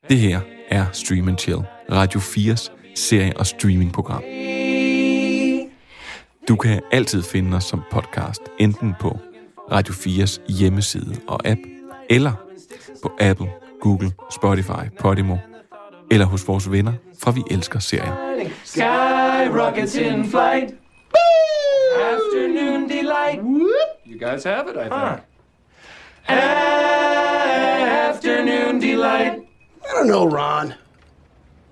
[0.08, 1.58] Det her er Stream and Chill,
[1.92, 4.22] Radio 4's serie- og streamingprogram.
[6.48, 9.18] Du kan altid finde os som podcast, enten på
[9.72, 11.60] Radio 4's hjemmeside og app,
[12.10, 12.32] eller
[13.02, 15.36] på Apple, Google, Spotify, Podimo,
[16.10, 18.12] eller hos vores venner fra Vi Elsker Serien.
[18.64, 20.74] Skyrockets in flight.
[21.96, 23.40] Afternoon delight.
[24.06, 25.20] You guys have it, I think.
[28.08, 29.41] Afternoon delight.
[29.92, 30.72] I don't know, Ron.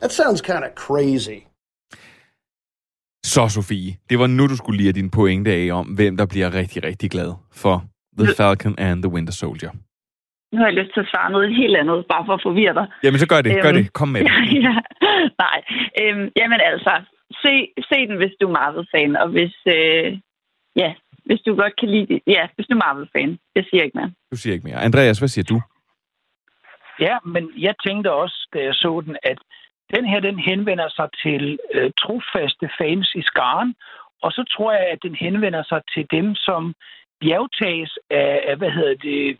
[0.01, 1.39] That sounds kind of crazy.
[3.25, 6.55] Så, Sofie, det var nu, du skulle lide din pointe af om, hvem der bliver
[6.55, 7.85] rigtig, rigtig glad for
[8.19, 9.71] The Falcon and the Winter Soldier.
[10.53, 12.87] nu har jeg lyst til at svare noget helt andet, bare for at forvirre dig.
[13.05, 13.63] Jamen, så gør det.
[13.63, 13.93] Gør det.
[13.93, 14.31] Kom med det.
[14.67, 14.75] ja,
[15.45, 15.59] nej.
[16.01, 16.93] Øhm, jamen altså,
[17.43, 17.53] se,
[17.91, 20.07] se den, hvis du er Marvel-fan, og hvis, øh,
[20.83, 20.91] ja,
[21.27, 22.21] hvis du godt kan lide det.
[22.27, 23.31] Ja, hvis du er Marvel-fan.
[23.57, 24.11] Jeg siger ikke mere.
[24.33, 24.79] Du siger ikke mere.
[24.89, 25.57] Andreas, hvad siger du?
[27.01, 29.39] Ja, men jeg tænkte også, da jeg så den, at
[29.95, 33.75] den her, den henvender sig til øh, trofaste fans i skaren,
[34.23, 36.75] og så tror jeg, at den henvender sig til dem, som
[37.21, 39.39] bjergtages af, af hvad hedder det,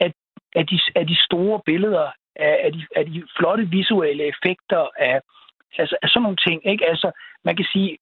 [0.00, 0.12] af,
[0.54, 5.20] af, de, af de store billeder, af, af, de, af de flotte visuelle effekter, af,
[5.78, 6.66] altså, af sådan nogle ting.
[6.66, 6.86] Ikke?
[6.86, 7.10] Altså,
[7.44, 7.98] man kan sige,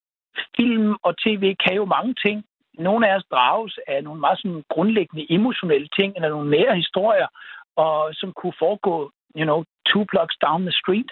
[0.56, 2.44] film og tv kan jo mange ting.
[2.78, 7.26] Nogle af os drages af nogle meget sådan grundlæggende emotionelle ting, eller nogle nære historier,
[7.76, 11.10] og som kunne foregå, you know, two blocks down the street.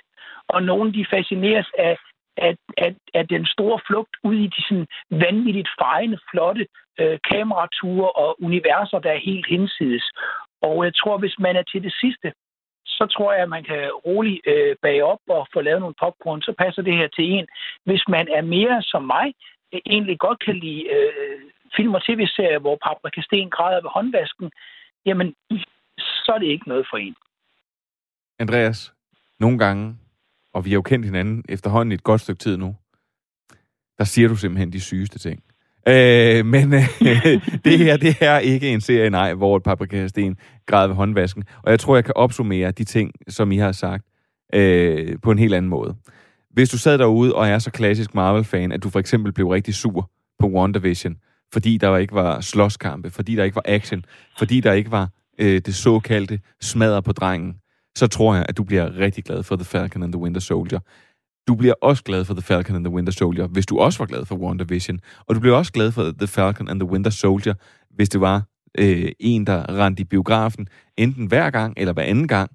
[0.49, 1.97] Og nogen, de fascineres af,
[2.37, 6.67] af, af, af den store flugt ud i de sådan vanvittigt fejende, flotte
[7.01, 10.11] øh, kameraturer og universer, der er helt hinsides.
[10.63, 12.33] Og jeg tror, hvis man er til det sidste,
[12.87, 16.43] så tror jeg, at man kan roligt øh, bage op og få lavet nogle popcorn,
[16.43, 17.47] så passer det her til en.
[17.85, 19.35] Hvis man er mere som mig,
[19.75, 21.41] øh, egentlig godt kan lide øh,
[21.77, 24.51] film- og tv-serier, hvor Paprika Sten græder ved håndvasken,
[25.07, 25.35] jamen,
[26.25, 27.15] så er det ikke noget for en.
[28.39, 28.93] Andreas,
[29.41, 29.97] nogle gange,
[30.55, 32.77] og vi har jo kendt hinanden efterhånden et godt stykke tid nu,
[33.99, 35.43] der siger du simpelthen de sygeste ting.
[35.89, 36.83] Øh, men øh,
[37.65, 41.45] det her, det er ikke en serie, nej, hvor et paprikasten græder ved håndvasken.
[41.63, 44.05] Og jeg tror, jeg kan opsummere de ting, som I har sagt,
[44.55, 45.97] øh, på en helt anden måde.
[46.51, 49.75] Hvis du sad derude og er så klassisk Marvel-fan, at du for eksempel blev rigtig
[49.75, 51.17] sur på WandaVision,
[51.53, 54.05] fordi der ikke var slåskampe, fordi der ikke var action,
[54.39, 55.09] fordi der ikke var
[55.41, 57.55] øh, det såkaldte smadder på drengen,
[57.97, 60.81] så tror jeg, at du bliver rigtig glad for The Falcon and the Winter Soldier.
[61.49, 64.07] Du bliver også glad for The Falcon and the Winter Soldier, hvis du også var
[64.07, 65.01] glad for WandaVision.
[65.27, 67.55] Og du bliver også glad for The Falcon and the Winter Soldier,
[67.91, 68.43] hvis det var
[68.79, 72.51] øh, en, der rendte i biografen, enten hver gang eller hver anden gang,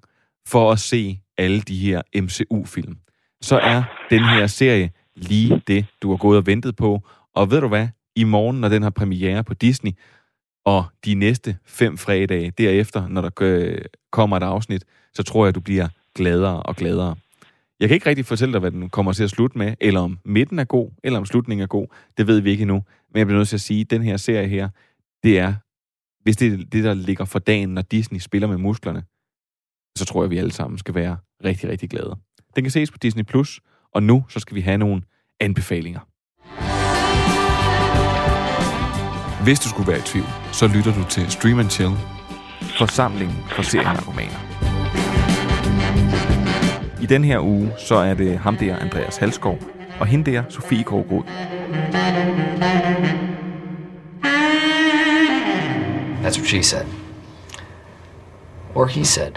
[0.48, 2.96] for at se alle de her MCU-film.
[3.40, 7.00] Så er den her serie lige det, du har gået og ventet på.
[7.34, 7.88] Og ved du hvad?
[8.16, 9.92] I morgen, når den har premiere på Disney,
[10.66, 15.54] og de næste fem fredage derefter, når der øh, kommer et afsnit, så tror jeg,
[15.54, 17.16] du bliver gladere og gladere.
[17.80, 20.18] Jeg kan ikke rigtig fortælle dig, hvad den kommer til at slutte med, eller om
[20.24, 21.86] midten er god, eller om slutningen er god.
[22.16, 22.82] Det ved vi ikke endnu.
[23.12, 24.68] Men jeg bliver nødt til at sige, at den her serie her,
[25.22, 25.54] det er,
[26.22, 29.02] hvis det er det, der ligger for dagen, når Disney spiller med musklerne,
[29.98, 32.16] så tror jeg, vi alle sammen skal være rigtig, rigtig glade.
[32.56, 33.60] Den kan ses på Disney+, Plus,
[33.92, 35.02] og nu så skal vi have nogle
[35.40, 36.00] anbefalinger.
[39.46, 41.90] Hvis du skulle være i tvivl, så lytter du til Stream and Chill,
[42.78, 44.40] forsamlingen for serienarkomaner.
[47.02, 49.58] I den her uge, så er det ham der, Andreas Halskov,
[50.00, 51.22] og hende der, Sofie Krogrod.
[56.22, 56.86] That's what she said.
[58.74, 59.32] Or he said.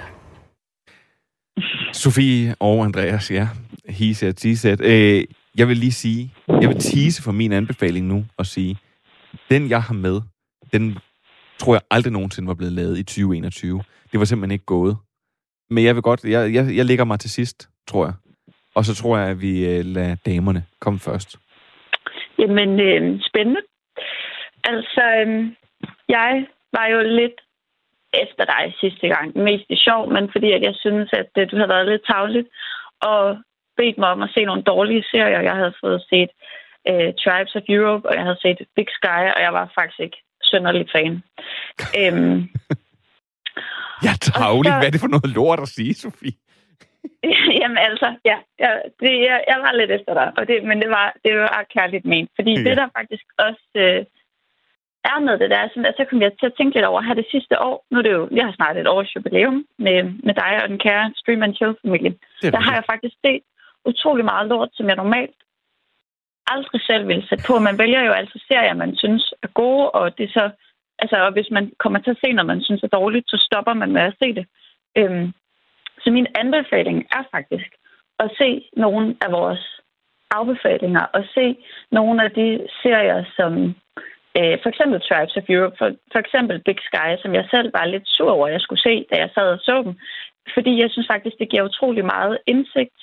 [1.93, 3.47] Sofie og Andreas, ja.
[3.89, 4.81] He said, she said.
[4.81, 5.23] Øh,
[5.57, 8.77] jeg vil lige sige, jeg vil tease for min anbefaling nu og sige,
[9.49, 10.21] den jeg har med,
[10.73, 10.97] den
[11.59, 13.83] tror jeg aldrig nogensinde var blevet lavet i 2021.
[14.11, 14.97] Det var simpelthen ikke gået.
[15.69, 18.13] Men jeg vil godt, jeg, jeg, jeg lægger mig til sidst, tror jeg.
[18.75, 21.37] Og så tror jeg, at vi øh, lader damerne komme først.
[22.39, 23.61] Jamen, øh, spændende.
[24.63, 25.45] Altså, øh,
[26.09, 27.37] jeg var jo lidt
[28.13, 29.37] efter dig sidste gang.
[29.37, 32.47] Mest i sjov, men fordi at jeg synes, at øh, du havde været lidt tavligt
[33.01, 33.37] og
[33.77, 35.41] bedt mig om at se nogle dårlige serier.
[35.41, 36.31] Jeg havde fået set
[36.91, 40.19] uh, Tribes of Europe, og jeg havde set Big Sky, og jeg var faktisk ikke
[40.43, 41.13] sønderlig fan.
[42.01, 42.49] øhm,
[44.05, 44.75] Ja, tavligt.
[44.77, 46.35] Hvad er det for noget lort at sige, Sofie?
[47.61, 50.89] Jamen altså, ja, ja det, jeg, jeg var lidt efter dig, og det, men det
[50.89, 52.29] var, det var kærligt ment.
[52.37, 52.63] Fordi ja.
[52.67, 54.01] det, der faktisk også øh,
[55.11, 57.01] er med det, der er sådan, at så kom jeg til at tænke lidt over
[57.01, 57.85] her det sidste år.
[57.91, 60.79] Nu er det jo, jeg har snart et års jubilæum med, med dig og den
[60.85, 62.13] kære Stream and Chill-familie.
[62.55, 63.43] Der har jeg faktisk set
[63.85, 65.37] utrolig meget lort, som jeg normalt
[66.53, 67.59] aldrig selv ville sætte på.
[67.59, 70.45] Man vælger jo altså serier, man synes er gode, og det er så
[70.99, 73.73] altså, og hvis man kommer til at se noget, man synes er dårligt, så stopper
[73.73, 74.45] man med at se det.
[74.97, 75.33] Øhm,
[76.03, 77.69] så min anbefaling er faktisk
[78.19, 79.81] at se nogle af vores
[80.31, 81.57] afbefalinger, og se
[81.91, 83.51] nogle af de serier, som
[84.37, 87.85] øh, for eksempel Tribes of Europe, for, for eksempel Big Sky, som jeg selv var
[87.85, 89.93] lidt sur over, at jeg skulle se, da jeg sad og så dem.
[90.53, 92.99] Fordi jeg synes faktisk, det giver utrolig meget indsigt.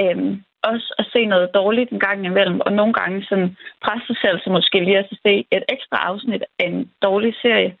[0.00, 4.16] Øhm, også at se noget dårligt en gang imellem, og nogle gange sådan presse sig
[4.22, 7.76] selv, så måske lige at se et ekstra afsnit af en dårlig serie.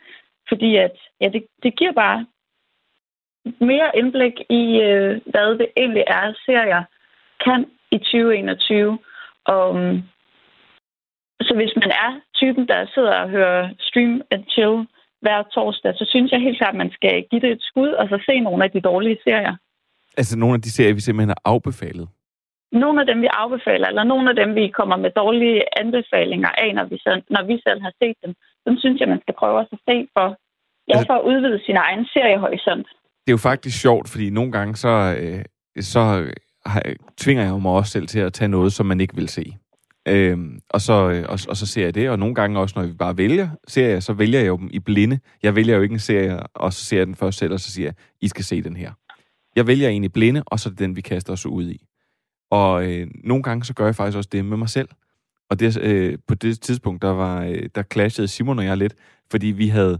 [0.48, 2.26] Fordi at, ja, det, det giver bare
[3.60, 6.82] mere indblik i, øh, hvad det egentlig er, serier
[7.44, 8.98] kan i 2021.
[9.44, 10.02] Og, mm,
[11.40, 14.86] så hvis man er typen, der sidder og hører stream and chill
[15.20, 18.08] hver torsdag, så synes jeg helt klart, at man skal give det et skud, og
[18.08, 19.56] så se nogle af de dårlige serier.
[20.16, 22.08] Altså nogle af de serier, vi simpelthen har afbefalet?
[22.72, 26.74] Nogle af dem, vi afbefaler, eller nogle af dem, vi kommer med dårlige anbefalinger af,
[26.74, 28.32] når vi selv, når vi selv har set dem,
[28.64, 30.28] så synes jeg, man skal prøve at se for,
[30.88, 32.86] ja, altså, for at udvide sin egen seriehorisont.
[33.24, 35.44] Det er jo faktisk sjovt, fordi nogle gange så, øh,
[35.92, 36.00] så
[36.66, 36.82] har,
[37.16, 39.44] tvinger jeg mig også selv til at tage noget, som man ikke vil se.
[40.08, 40.92] Øhm, og, så,
[41.28, 44.00] og, og så ser jeg det, og nogle gange også, når vi bare vælger serier,
[44.00, 45.18] så vælger jeg jo dem i blinde.
[45.42, 47.72] Jeg vælger jo ikke en serie, og så ser jeg den først selv, og så
[47.72, 48.92] siger jeg, I skal se den her.
[49.56, 51.87] Jeg vælger en i blinde, og så er det den, vi kaster os ud i.
[52.50, 54.88] Og øh, nogle gange, så gør jeg faktisk også det med mig selv.
[55.50, 58.94] Og det, øh, på det tidspunkt, der, var, øh, der clashede Simon og jeg lidt,
[59.30, 59.98] fordi vi havde,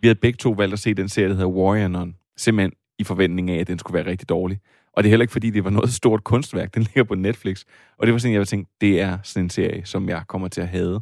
[0.00, 3.04] vi havde begge to valgt at se den serie, der hedder Warrior Nun, simpelthen i
[3.04, 4.60] forventning af, at den skulle være rigtig dårlig.
[4.92, 6.74] Og det er heller ikke, fordi det var noget stort kunstværk.
[6.74, 7.64] Den ligger på Netflix.
[7.98, 10.60] Og det var sådan, jeg tænkte, det er sådan en serie, som jeg kommer til
[10.60, 11.00] at have.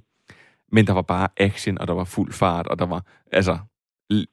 [0.73, 3.59] Men der var bare action, og der var fuld fart, og der var, altså,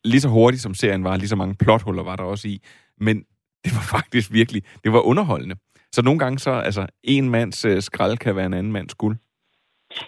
[0.06, 2.62] lige så hurtigt som serien var, lige så mange plothuller var der også i.
[2.98, 3.18] Men
[3.66, 5.56] det var faktisk virkelig, det var underholdende.
[5.96, 9.18] Så nogle gange så, altså, en mands øh, skrald kan være en anden mands guld.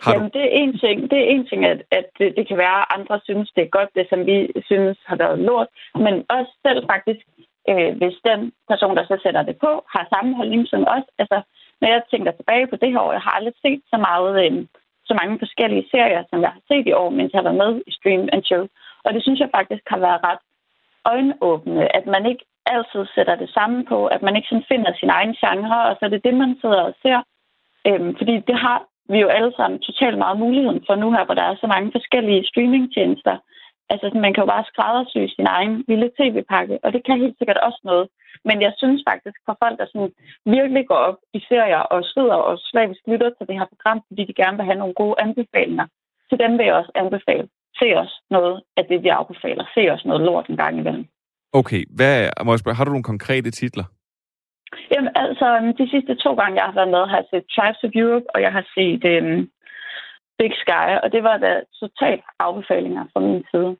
[0.03, 0.39] Har Jamen, du...
[0.39, 2.87] det er en ting, det er en ting at, at det, det kan være, at
[2.97, 4.37] andre synes, det er godt, det som vi
[4.69, 5.67] synes har været lort.
[6.05, 7.23] Men også selv faktisk
[7.69, 11.07] øh, hvis den person, der så sætter det på, har samme holdning som os.
[11.21, 11.37] Altså,
[11.81, 14.53] når jeg tænker tilbage på det her år, jeg har aldrig set så meget, øh,
[15.09, 17.71] så mange forskellige serier, som jeg har set i år, mens jeg har været med
[17.87, 18.65] i Stream and Chill.
[19.05, 20.43] Og det synes jeg faktisk har været ret
[21.13, 22.45] øjenåbende, at man ikke
[22.75, 26.05] altid sætter det samme på, at man ikke sådan finder sin egen genre, og så
[26.05, 27.19] er det det, man sidder og ser.
[27.87, 31.33] Øhm, fordi det har vi jo alle sammen totalt meget muligheden for nu her, hvor
[31.33, 33.37] der er så mange forskellige streamingtjenester.
[33.89, 37.57] Altså, man kan jo bare skræddersy sin egen lille tv-pakke, og det kan helt sikkert
[37.57, 38.07] også noget.
[38.45, 40.13] Men jeg synes faktisk, for folk, der sådan
[40.45, 44.23] virkelig går op i serier og sidder og slavisk lytter til det her program, fordi
[44.25, 45.85] de gerne vil have nogle gode anbefalinger,
[46.29, 47.47] til dem vil jeg også anbefale.
[47.79, 49.65] Se os noget af det, vi anbefaler.
[49.75, 51.07] Se os noget lort en gang imellem.
[51.53, 53.83] Okay, hvad, må jeg spørge, har du nogle konkrete titler?
[54.91, 57.91] Jamen, altså, de sidste to gange, jeg har været med, har jeg set Tribes of
[58.01, 59.49] Europe, og jeg har set um,
[60.39, 63.71] Big Sky, og det var da totalt afbefalinger fra min side.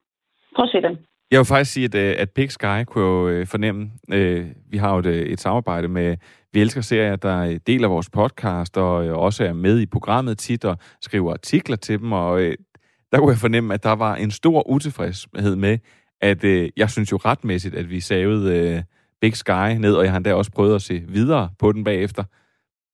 [0.56, 0.98] Prøv at se dem.
[1.32, 4.78] Jeg vil faktisk sige, at, øh, at Big Sky kunne jo øh, fornemme, øh, vi
[4.78, 6.18] har jo et, et samarbejde med
[6.54, 10.78] Vi Elsker Serier, der deler vores podcast og også er med i programmet tit og
[11.02, 12.40] skriver artikler til dem, og
[13.12, 15.78] der kunne jeg fornemme, at der var en stor utilfredshed med,
[16.22, 16.44] at
[16.78, 18.84] jeg synes jo retmæssigt, at vi savede
[19.22, 22.24] Big Sky ned, og jeg har endda også prøvet at se videre på den bagefter.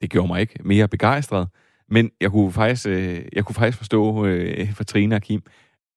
[0.02, 1.48] Det gjorde mig ikke mere begejstret.
[1.90, 5.42] Men jeg kunne faktisk, øh, jeg kunne faktisk forstå øh, for Trine og Kim,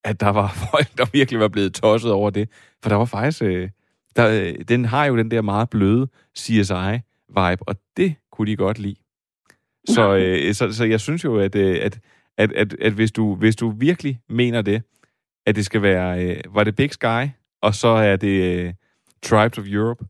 [0.04, 2.48] at der var folk, der virkelig var blevet tosset over det.
[2.82, 3.42] For der var faktisk...
[3.42, 3.68] Øh,
[4.16, 6.08] der, øh, den har jo den der meget bløde
[6.38, 8.96] CSI-vibe, og det kunne de godt lide.
[9.88, 12.00] Så, øh, så, så jeg synes jo, at, øh, at,
[12.38, 14.82] at, at, at hvis, du, hvis du virkelig mener det,
[15.46, 16.24] at det skal være...
[16.24, 17.22] Øh, var det Big Sky,
[17.62, 18.74] og så er det øh,
[19.22, 20.04] Tribes of Europe?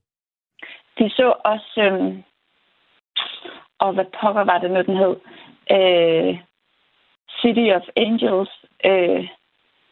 [0.98, 1.80] De så også...
[1.80, 2.16] Øh,
[3.78, 5.16] og hvad pokker var det nu, den hed?
[5.70, 6.38] øh,
[7.40, 8.50] City of Angels.
[8.84, 9.22] Øh,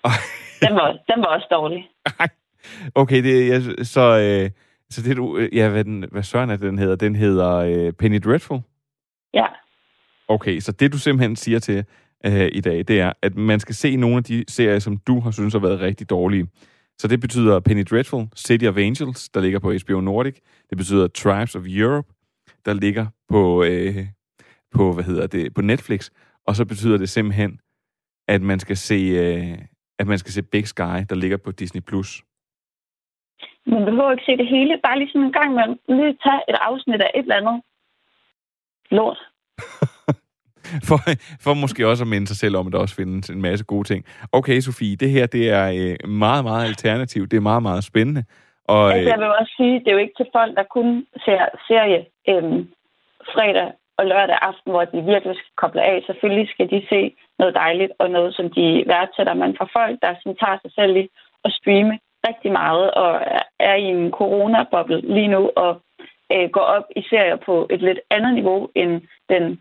[0.64, 1.90] den, var, den var også dårlig.
[3.02, 4.50] okay, det, jeg, så, øh,
[4.90, 5.36] så det du...
[5.36, 6.96] Øh, ja, hvad, den, hvad søren er den hedder?
[6.96, 8.60] Den hedder øh, Penny Dreadful?
[9.34, 9.46] Ja.
[10.28, 11.84] Okay, så det du simpelthen siger til
[12.26, 15.20] øh, i dag, det er, at man skal se nogle af de serier, som du
[15.20, 16.48] har synes har været rigtig dårlige.
[16.98, 20.36] Så det betyder Penny Dreadful, City of Angels, der ligger på HBO Nordic.
[20.70, 22.08] Det betyder Tribes of Europe,
[22.64, 24.06] der ligger på, øh,
[24.74, 26.10] på, hvad hedder det, på Netflix,
[26.46, 27.60] og så betyder det simpelthen,
[28.28, 29.58] at man skal se, øh,
[29.98, 31.80] at man skal se Big Sky, der ligger på Disney+.
[31.80, 32.22] Plus.
[33.66, 34.80] Man behøver ikke se det hele.
[34.82, 37.62] Bare lige sådan en gang med lige tage et afsnit af et eller andet
[38.90, 39.18] lort.
[40.88, 40.98] for,
[41.44, 43.88] for måske også at minde sig selv om, at der også findes en masse gode
[43.88, 44.04] ting.
[44.32, 47.30] Okay, Sofie, det her det er øh, meget, meget alternativt.
[47.30, 48.24] Det er meget, meget spændende.
[48.64, 51.42] Og, altså, jeg vil også sige, det er jo ikke til folk, der kun ser
[51.68, 52.64] serie øh,
[53.34, 56.02] fredag og lørdag aften, hvor de virkelig skal koble af.
[56.06, 59.34] Selvfølgelig skal de se noget dejligt og noget, som de værdsætter.
[59.34, 61.04] Men for folk, der sådan tager sig selv i
[61.44, 61.98] at streame
[62.28, 63.20] rigtig meget og
[63.60, 65.72] er i en corona-boble lige nu og
[66.32, 69.60] øh, går op i serier på et lidt andet niveau, end den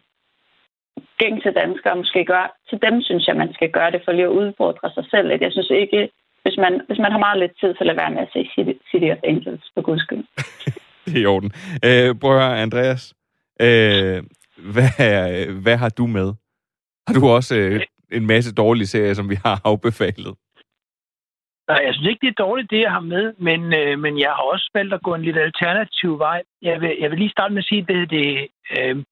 [1.17, 2.45] gængse danskere måske gør.
[2.69, 5.27] Til dem synes jeg, man skal gøre det for lige at udfordre sig selv.
[5.41, 6.09] Jeg synes ikke,
[6.43, 8.75] hvis man, hvis man har meget lidt tid, så lad være med at se City,
[8.91, 10.25] City of Angels, for guds skyld.
[11.05, 11.51] det er i orden.
[11.87, 13.13] Øh, prøv at høre, Andreas.
[13.61, 14.23] Øh,
[14.73, 14.91] hvad,
[15.63, 16.33] hvad har du med?
[17.07, 17.81] Har du også øh,
[18.11, 20.35] en masse dårlige serier, som vi har afbefalet?
[21.67, 24.29] Nej, jeg synes ikke, det er dårligt, det jeg har med, men, øh, men jeg
[24.29, 26.41] har også valgt at gå en lidt alternativ vej.
[26.61, 29.03] Jeg vil, jeg vil lige starte med at sige, at det, det, øh,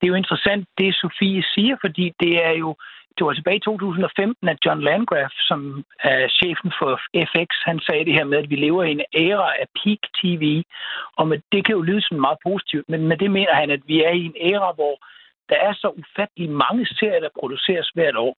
[0.00, 2.76] det er jo interessant, det Sofie siger, fordi det er jo
[3.18, 8.04] det var tilbage i 2015, at John Landgraf, som er chefen for FX, han sagde
[8.04, 10.62] det her med, at vi lever i en æra af peak TV.
[11.16, 13.82] Og med, det kan jo lyde som meget positivt, men med det mener han, at
[13.86, 14.94] vi er i en æra, hvor
[15.48, 18.36] der er så ufattelig mange serier, der produceres hvert år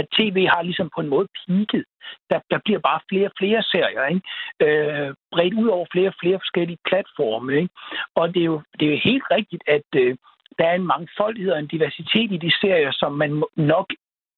[0.00, 1.84] at tv har ligesom på en måde peaked.
[2.30, 4.22] Der, der bliver bare flere og flere serier, ikke?
[4.64, 7.52] Øh, bredt ud over flere og flere forskellige platforme.
[7.62, 7.74] Ikke?
[8.14, 10.16] Og det er, jo, det er jo helt rigtigt, at øh,
[10.58, 13.86] der er en mangfoldighed og en diversitet i de serier, som man nok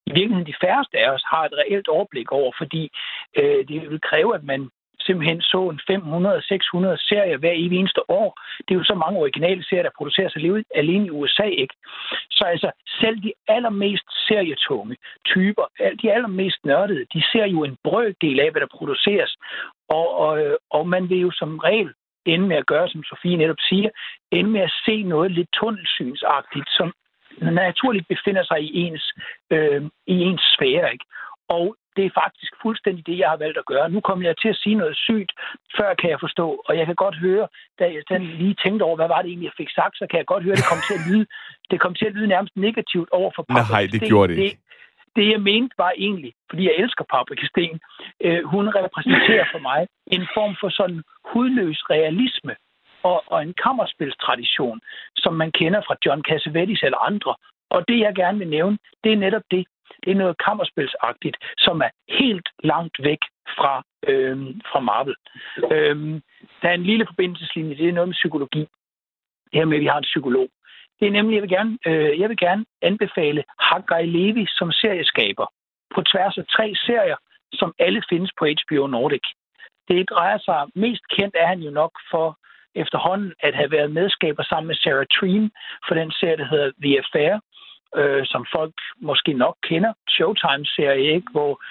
[0.06, 2.90] i virkeligheden de færreste af os har et reelt overblik over, fordi
[3.38, 8.40] øh, det vil kræve, at man simpelthen så en 500-600 serier hver evig eneste år.
[8.64, 10.36] Det er jo så mange originale serier, der produceres
[10.74, 11.74] alene i USA, ikke?
[12.30, 14.96] Så altså, selv de allermest serietunge
[15.26, 15.64] typer,
[16.02, 19.36] de allermest nørdede, de ser jo en brøkdel af, hvad der produceres.
[19.88, 21.90] Og, og, øh, og man vil jo som regel
[22.26, 23.90] ende med at gøre, som Sofie netop siger,
[24.30, 26.92] ende med at se noget lidt tunnelsynsagtigt, som
[27.40, 29.14] naturligt befinder sig i ens,
[29.50, 30.92] øh, i ens sfære.
[30.92, 31.06] Ikke?
[31.48, 33.90] Og det er faktisk fuldstændig det, jeg har valgt at gøre.
[33.90, 35.32] Nu kommer jeg til at sige noget sygt,
[35.76, 37.46] før kan jeg forstå, og jeg kan godt høre,
[37.78, 40.18] da jeg sådan lige tænkte over, hvad var det egentlig, jeg fik sagt, så kan
[40.18, 41.26] jeg godt høre, at det kom til at lyde,
[41.70, 44.56] det kom til at lyde nærmest negativt over for Nej, det gjorde det ikke.
[44.56, 44.65] Det,
[45.16, 47.80] det, jeg mente, var egentlig, fordi jeg elsker Paprika Sten,
[48.24, 52.54] øh, hun repræsenterer for mig en form for sådan hudløs realisme
[53.02, 54.80] og, og en kammerspilstradition,
[55.16, 57.34] som man kender fra John Cassavetes eller andre.
[57.70, 59.66] Og det, jeg gerne vil nævne, det er netop det.
[60.04, 63.22] Det er noget kammerspilsagtigt, som er helt langt væk
[63.56, 64.36] fra, øh,
[64.70, 65.16] fra Marvel.
[65.72, 65.96] Øh,
[66.62, 68.64] der er en lille forbindelseslinje, det er noget med psykologi.
[69.50, 70.48] Det her med, at vi har en psykolog.
[71.00, 75.46] Det er nemlig, jeg vil gerne, øh, jeg vil gerne anbefale Haggai Levi som serieskaber
[75.94, 77.16] på tværs af tre serier,
[77.52, 79.26] som alle findes på HBO Nordic.
[79.88, 82.38] Det drejer sig, mest kendt er han jo nok for
[82.74, 85.50] efterhånden at have været medskaber sammen med Sarah Treen
[85.88, 87.40] for den serie, der hedder The Affair,
[87.96, 89.92] øh, som folk måske nok kender.
[90.08, 91.30] Showtime-serie, ikke?
[91.32, 91.62] hvor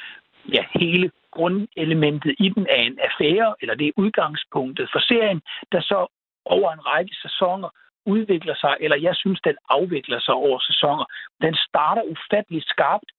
[0.53, 5.81] ja, hele grundelementet i den er en affære, eller det er udgangspunktet for serien, der
[5.81, 5.99] så
[6.45, 7.69] over en række sæsoner
[8.05, 11.05] udvikler sig, eller jeg synes, den afvikler sig over sæsoner.
[11.41, 13.09] Den starter ufatteligt skarpt.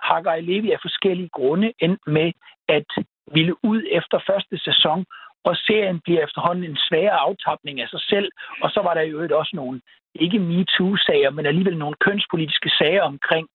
[0.00, 2.32] Hakker Levi af forskellige grunde end med
[2.68, 2.86] at
[3.32, 5.04] ville ud efter første sæson,
[5.44, 8.28] og serien bliver efterhånden en sværere aftapning af sig selv.
[8.62, 9.80] Og så var der jo også nogle,
[10.14, 13.48] ikke MeToo-sager, men alligevel nogle kønspolitiske sager omkring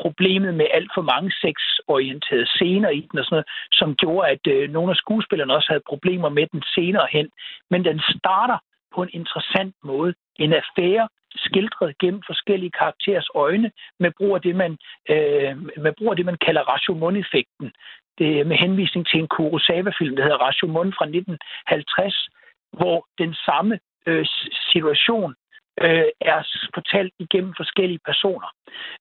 [0.00, 4.46] problemet med alt for mange sexorienterede scener i den og sådan noget, som gjorde, at
[4.46, 7.28] øh, nogle af skuespillerne også havde problemer med den senere hen.
[7.70, 8.58] Men den starter
[8.94, 10.14] på en interessant måde.
[10.36, 13.70] En affære, skildret gennem forskellige karakterers øjne
[14.00, 14.72] med brug af det, man,
[15.10, 17.72] øh, med brug af det, man kalder Rashomon-effekten
[18.18, 22.28] det er med henvisning til en Kurosawa-film, der hedder Rashomon fra 1950,
[22.72, 24.26] hvor den samme øh,
[24.72, 25.34] situation
[25.80, 26.38] øh, er
[26.74, 28.48] fortalt igennem forskellige personer.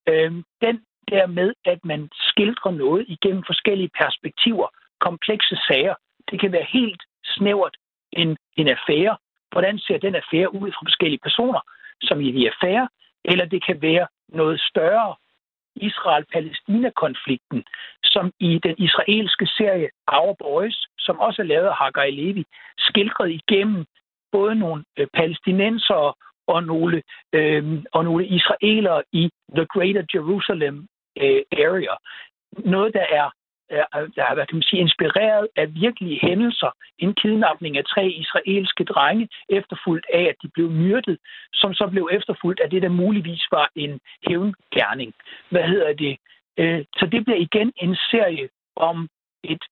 [0.10, 0.32] Øh,
[0.62, 0.78] den
[1.12, 4.68] der med, at man skildrer noget igennem forskellige perspektiver,
[5.00, 5.96] komplekse sager,
[6.32, 7.76] det kan være helt snævert
[8.12, 9.18] en, en affære.
[9.54, 11.62] Hvordan ser den affære ud fra forskellige personer,
[12.02, 12.88] som i de affære,
[13.26, 15.16] eller det kan være noget større,
[15.76, 17.64] Israel-Palæstina-konflikten,
[18.04, 22.46] som i den israelske serie Our Boys, som også er lavet af Hagar Levi,
[22.78, 23.86] skildret igennem
[24.32, 26.14] både nogle øh, palæstinensere
[26.48, 27.02] og nogle,
[27.34, 30.88] øh, og nogle israelere i The Greater Jerusalem
[31.18, 31.96] øh, area.
[32.58, 33.30] Noget, der er
[33.70, 36.72] er, hvad kan man sige, inspireret af virkelige hændelser.
[37.00, 41.18] En kidnapning af tre israelske drenge, efterfulgt af, at de blev myrdet,
[41.54, 45.14] som så blev efterfulgt af det, der muligvis var en hævngærning.
[45.50, 46.18] Hvad hedder det?
[46.60, 49.08] Øh, så det bliver igen en serie om
[49.44, 49.64] et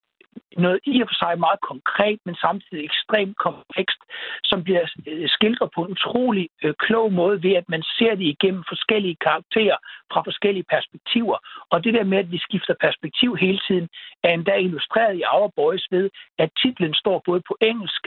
[0.58, 4.02] noget i og for sig meget konkret, men samtidig ekstremt komplekst,
[4.44, 8.28] som bliver øh, skildret på en utrolig øh, klog måde ved, at man ser det
[8.36, 9.78] igennem forskellige karakterer
[10.12, 11.38] fra forskellige perspektiver.
[11.72, 13.88] Og det der med, at vi skifter perspektiv hele tiden,
[14.24, 18.04] er endda illustreret i Our Boys ved, at titlen står både på engelsk,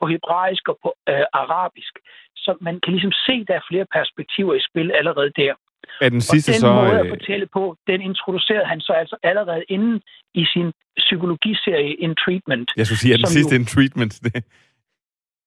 [0.00, 1.94] på hebraisk og på øh, arabisk.
[2.36, 5.54] Så man kan ligesom se, at der er flere perspektiver i spil allerede der.
[6.00, 6.72] Er den sidste og den så...
[6.72, 10.00] måde at øh, fortælle på, den introducerede han så altså allerede inden
[10.34, 12.70] i sin psykologiserie In Treatment.
[12.76, 13.60] Jeg skulle sige, at den sidste jo...
[13.60, 14.12] In Treatment.
[14.24, 14.32] Det...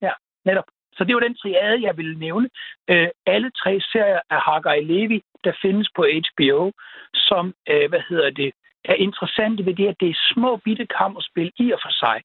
[0.06, 0.14] Ja,
[0.46, 0.68] netop.
[0.98, 2.50] Så det var den triade, jeg ville nævne.
[2.90, 6.72] Øh, alle tre serier af Hagai Levi, der findes på HBO,
[7.14, 8.52] som, øh, hvad hedder det,
[8.86, 12.22] er interessante ved det, at det er små bitte kammerspil i og for sig,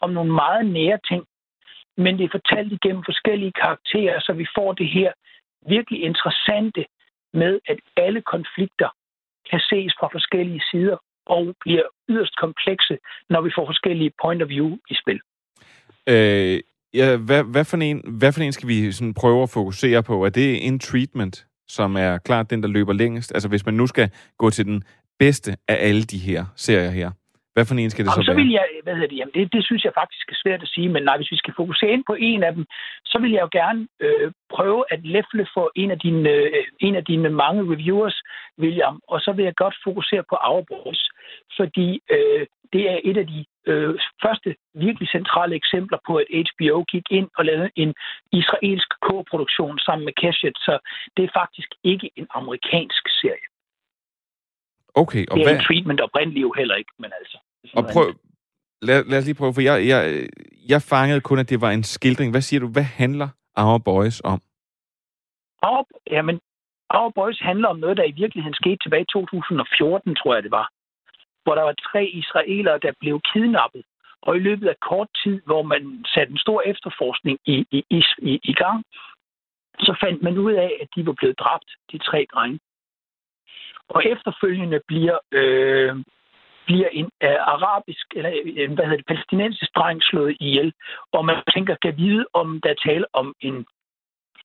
[0.00, 1.22] om nogle meget nære ting,
[1.96, 5.12] men det er fortalt igennem forskellige karakterer, så vi får det her
[5.68, 6.84] virkelig interessante
[7.34, 8.90] med, at alle konflikter
[9.50, 12.98] kan ses fra forskellige sider og bliver yderst komplekse,
[13.30, 15.20] når vi får forskellige point of view i spil.
[16.08, 16.60] Øh,
[16.94, 20.24] ja, hvad, hvad, for en, hvad for en skal vi sådan prøve at fokusere på?
[20.24, 23.32] Er det en treatment, som er klart den, der løber længst?
[23.34, 24.82] Altså hvis man nu skal gå til den
[25.18, 27.10] bedste af alle de her serier her,
[27.58, 28.40] hvad for en skal det Jamen, så så være?
[28.40, 30.88] vil jeg, hvad hedder det, jamen det, det synes jeg faktisk er svært at sige,
[30.94, 32.64] men nej, hvis vi skal fokusere ind på en af dem,
[33.10, 36.94] så vil jeg jo gerne øh, prøve at læfle for en af, dine, øh, en
[37.00, 38.16] af dine mange reviewers,
[38.62, 41.02] William, og så vil jeg godt fokusere på Our Boys,
[41.58, 43.40] fordi øh, det er et af de
[43.70, 43.94] øh,
[44.24, 47.94] første virkelig centrale eksempler på, at HBO gik ind og lavede en
[48.32, 50.74] israelsk co-produktion sammen med Keshet, så
[51.16, 53.46] det er faktisk ikke en amerikansk serie.
[55.02, 55.58] Okay, og Det er hvad...
[55.58, 57.38] en treatment oprindeligt jo heller ikke, men altså.
[57.76, 58.06] Og prøv,
[58.82, 60.28] lad, lad os lige prøve, for jeg, jeg,
[60.68, 62.30] jeg fangede kun, at det var en skildring.
[62.30, 64.40] Hvad siger du, hvad handler Our Boys om?
[65.62, 66.40] Our, jamen,
[66.94, 70.50] Our Boys handler om noget, der i virkeligheden skete tilbage i 2014, tror jeg det
[70.50, 70.68] var.
[71.42, 73.82] Hvor der var tre israelere, der blev kidnappet.
[74.22, 78.02] Og i løbet af kort tid, hvor man satte en stor efterforskning i, i, i,
[78.18, 78.84] i, i gang,
[79.80, 82.58] så fandt man ud af, at de var blevet dræbt, de tre drenge.
[83.88, 85.96] Og efterfølgende bliver, øh,
[86.68, 90.72] bliver en øh, arabisk, eller øh, hvad hedder det, palæstinensisk dreng slået ihjel.
[91.12, 93.56] Og man tænker, kan vide, om der er tale om en,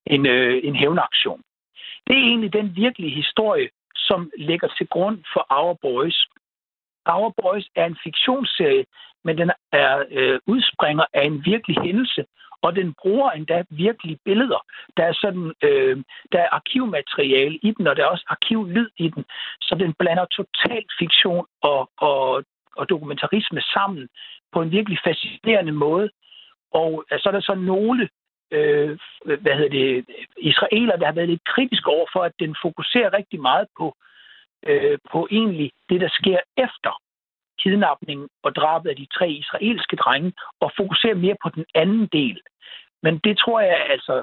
[0.06, 1.40] en, øh, en hævnaktion.
[2.06, 6.18] Det er egentlig den virkelige historie, som ligger til grund for Our Boys.
[7.06, 8.84] Our Boys er en fiktionsserie,
[9.24, 12.24] men den er øh, udspringer af en virkelig hændelse,
[12.64, 14.60] og den bruger endda virkelig billeder.
[14.96, 15.96] Der er sådan, øh,
[16.32, 19.24] der er arkivmateriale i den, og der er også arkivlyd i den,
[19.60, 22.44] så den blander total fiktion og, og,
[22.76, 24.08] og dokumentarisme sammen
[24.52, 26.10] på en virkelig fascinerende måde.
[26.72, 28.08] Og øh, så er der så nogle
[28.50, 30.04] øh, hvad hedder det,
[30.36, 33.96] israeler, der har været lidt kritiske over for, at den fokuserer rigtig meget på,
[34.66, 36.92] øh, på egentlig det, der sker efter
[37.64, 42.40] kidnapningen og drabet af de tre israelske drenge, og fokuserer mere på den anden del.
[43.02, 44.14] Men det tror jeg altså,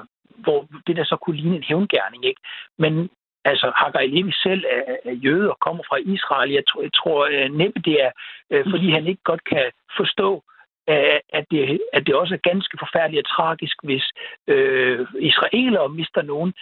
[0.44, 2.40] hvor det der så kunne ligne en hævngærning, ikke?
[2.78, 3.10] Men
[3.44, 6.50] altså, Hagar Levi selv er, er jøde og kommer fra Israel.
[6.50, 8.10] Jeg tror, jeg tror øh, næppe det er,
[8.50, 10.42] øh, fordi han ikke godt kan forstå,
[10.90, 14.04] øh, at det, at det også er ganske forfærdeligt og tragisk, hvis
[14.46, 16.52] øh, israelere mister nogen.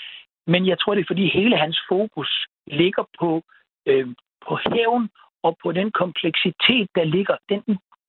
[0.47, 3.43] Men jeg tror, det er fordi hele hans fokus ligger på,
[3.87, 4.09] øh,
[4.47, 5.11] på hævn
[5.43, 7.63] og på den kompleksitet, der ligger, den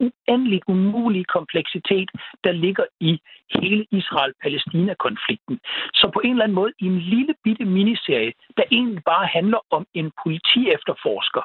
[0.05, 2.09] uendelig umulige kompleksitet,
[2.43, 3.19] der ligger i
[3.55, 5.59] hele Israel-Palæstina-konflikten.
[5.93, 9.59] Så på en eller anden måde i en lille bitte miniserie, der egentlig bare handler
[9.69, 11.41] om en politiefterforsker,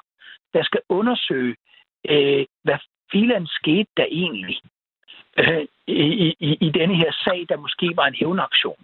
[0.54, 1.56] der skal undersøge,
[2.08, 2.78] øh, hvad
[3.12, 4.60] filan skete der egentlig
[5.38, 8.80] øh, i, i, i denne her sag, der måske var en hævnaktion.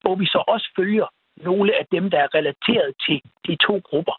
[0.00, 1.06] Hvor vi så også følger
[1.36, 4.16] nogle af dem, der er relateret til de to grupper.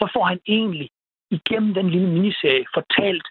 [0.00, 0.88] Så får han egentlig
[1.30, 3.26] igennem den lille miniserie fortalt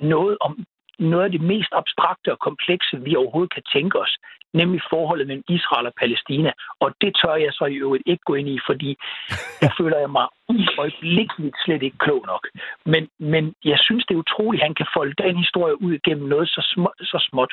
[0.00, 0.52] noget om
[0.98, 4.16] noget af det mest abstrakte og komplekse, vi overhovedet kan tænke os,
[4.54, 6.52] nemlig forholdet mellem Israel og Palæstina.
[6.80, 8.90] Og det tør jeg så i øvrigt ikke gå ind i, fordi
[9.60, 10.26] der føler jeg mig
[10.78, 12.48] øjeblikkeligt slet ikke klog nok.
[12.86, 16.28] Men, men jeg synes, det er utroligt, at han kan folde den historie ud gennem
[16.28, 17.52] noget så, små, så småt.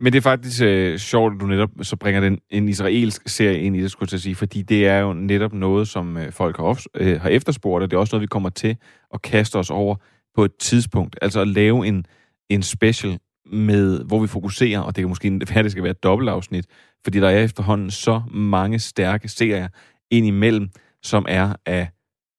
[0.00, 3.60] Men det er faktisk øh, sjovt, at du netop så bringer den, en israelsk serie
[3.60, 6.56] ind i det, skulle jeg sige, fordi det er jo netop noget, som øh, folk
[6.56, 8.76] har, of, øh, har efterspurgt, og det er også noget, vi kommer til
[9.14, 9.96] at kaste os over
[10.34, 11.18] på et tidspunkt.
[11.22, 12.06] Altså at lave en,
[12.48, 13.18] en special,
[13.52, 16.66] med, hvor vi fokuserer, og det kan måske være, det skal være et dobbeltafsnit,
[17.04, 19.68] fordi der er efterhånden så mange stærke serier
[20.10, 20.68] ind imellem,
[21.02, 21.88] som er af,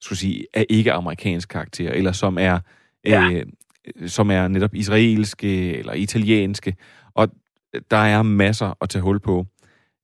[0.02, 2.60] skulle sige, af ikke-amerikansk karakter, eller som er,
[3.06, 3.32] ja.
[3.32, 3.46] øh,
[4.08, 6.76] som er netop israelske eller italienske,
[7.92, 9.46] der er masser at tage hul på.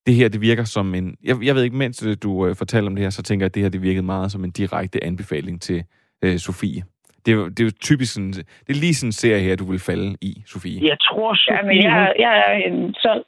[0.05, 1.17] Det her, det virker som en...
[1.23, 3.55] Jeg, jeg ved ikke, mens du øh, fortalte om det her, så tænker jeg, at
[3.55, 5.83] det her, det virkede meget som en direkte anbefaling til
[6.21, 6.83] øh, Sofie.
[7.25, 8.33] Det er, jo, det er jo typisk sådan...
[8.33, 10.87] Det er lige sådan en serie her, du vil falde i, Sofie.
[10.87, 11.55] Jeg tror, Sofie...
[11.57, 13.23] Ja, men jeg, jeg er en så...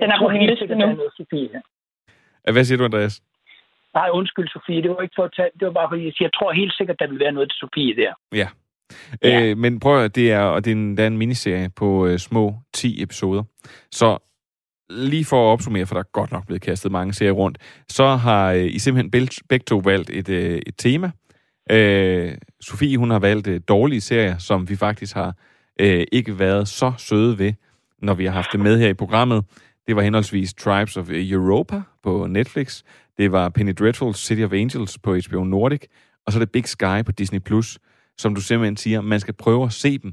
[0.00, 0.74] Den er på min liste nu.
[0.74, 1.62] Noget, Sofie.
[2.52, 3.22] Hvad siger du, Andreas?
[3.94, 4.82] Nej, undskyld, Sofie.
[4.82, 5.50] Det var ikke for at tage...
[5.60, 8.12] Det var bare fordi, jeg tror helt sikkert, der vil være noget til Sofie der.
[8.32, 8.48] Ja.
[9.22, 9.42] Ja.
[9.42, 12.06] Øh, men prøv at det er, og det er en, det er en miniserie på
[12.06, 13.42] øh, små 10 episoder.
[13.92, 14.18] Så
[14.90, 17.58] lige for at opsummere, for der er godt nok blevet kastet mange serier rundt,
[17.88, 19.10] så har øh, I simpelthen
[19.48, 21.10] begge, to valgt et, øh, et tema.
[21.70, 25.34] Øh, Sofie, hun har valgt øh, dårlige serier, som vi faktisk har
[25.80, 27.52] øh, ikke været så søde ved,
[28.02, 29.44] når vi har haft det med her i programmet.
[29.86, 32.82] Det var henholdsvis Tribes of Europa på Netflix,
[33.18, 35.80] det var Penny Dreadful City of Angels på HBO Nordic,
[36.26, 37.78] og så er det Big Sky på Disney+, Plus,
[38.18, 40.12] som du simpelthen siger, man skal prøve at se dem,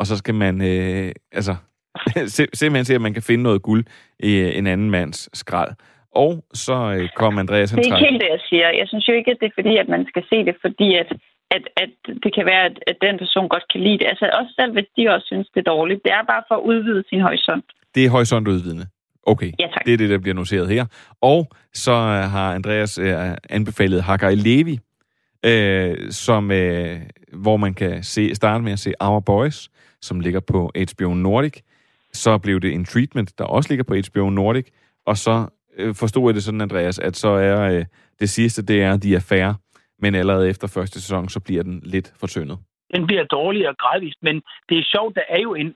[0.00, 1.54] og så skal man øh, altså
[2.60, 3.84] simpelthen se, at man kan finde noget guld
[4.18, 5.70] i øh, en anden mands skrald.
[6.14, 7.70] Og så øh, kom Andreas...
[7.70, 8.68] Det er ikke helt det, jeg siger.
[8.80, 11.08] Jeg synes jo ikke, at det er fordi, at man skal se det, fordi at,
[11.50, 11.90] at, at
[12.24, 14.06] det kan være, at, at den person godt kan lide det.
[14.12, 16.00] Altså også selv hvis de også synes, det er dårligt.
[16.04, 17.64] Det er bare for at udvide sin horisont.
[17.94, 18.86] Det er horisontudvidende.
[19.26, 19.84] Okay, Ja, tak.
[19.86, 20.84] det er det, der bliver noteret her.
[21.20, 23.14] Og så øh, har Andreas øh,
[23.50, 24.78] anbefalet Hagai Levi,
[25.44, 27.00] øh, som, øh,
[27.32, 29.70] hvor man kan se, starte med at se Our Boys,
[30.00, 31.62] som ligger på HBO Nordic.
[32.12, 34.66] Så blev det en treatment, der også ligger på HBO Nordic.
[35.06, 37.84] Og så øh, forstod jeg det sådan, Andreas, at så er øh,
[38.20, 39.54] det sidste, det er The affære.
[39.98, 42.58] Men allerede efter første sæson, så bliver den lidt fortyndet.
[42.94, 45.74] Den bliver dårligere gradvist, men det er sjovt, der er jo en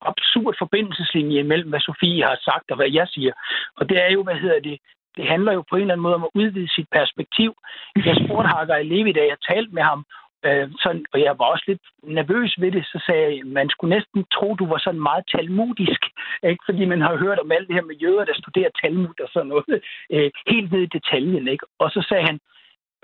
[0.00, 3.32] absurd forbindelseslinje imellem, hvad Sofie har sagt og hvad jeg siger.
[3.76, 4.78] Og det er jo, hvad hedder det,
[5.16, 7.50] det handler jo på en eller anden måde om at udvide sit perspektiv.
[7.96, 10.04] Jeg spurgte Hagar Levi, da jeg talte med ham,
[10.46, 13.94] øh, sådan, og jeg var også lidt nervøs ved det, så sagde jeg, man skulle
[13.96, 16.02] næsten tro, du var sådan meget talmudisk,
[16.50, 16.62] ikke?
[16.68, 19.48] fordi man har hørt om alt det her med jøder, der studerer Talmud og sådan
[19.48, 19.64] noget,
[20.14, 21.48] øh, helt ned i detaljen.
[21.48, 21.66] Ikke?
[21.78, 22.38] Og så sagde han,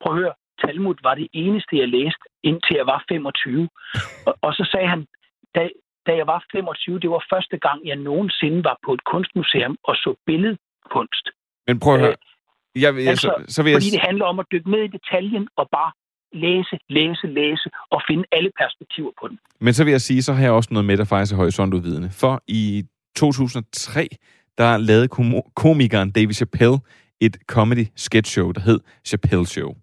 [0.02, 0.34] prøv at høre,
[0.64, 3.68] Talmud var det eneste, jeg læste, indtil jeg var 25.
[4.26, 5.06] Og, og så sagde han,
[5.54, 5.68] da,
[6.06, 9.94] da jeg var 25, det var første gang, jeg nogensinde var på et kunstmuseum og
[9.96, 11.26] så billedkunst.
[11.66, 12.14] Men prøv at høre.
[12.76, 14.90] Jeg, jeg, Altså, så, så vil jeg, fordi det handler om at dykke ned i
[14.96, 15.92] detaljen og bare
[16.32, 19.38] læse, læse, læse og finde alle perspektiver på den.
[19.60, 22.10] Men så vil jeg sige, så har jeg også noget med, der faktisk er horisontudvidende.
[22.10, 22.84] For i
[23.16, 24.08] 2003,
[24.58, 25.08] der lavede
[25.56, 26.78] komikeren David Chappelle
[27.20, 29.74] et comedy sketch show, der hed Chappelle Show.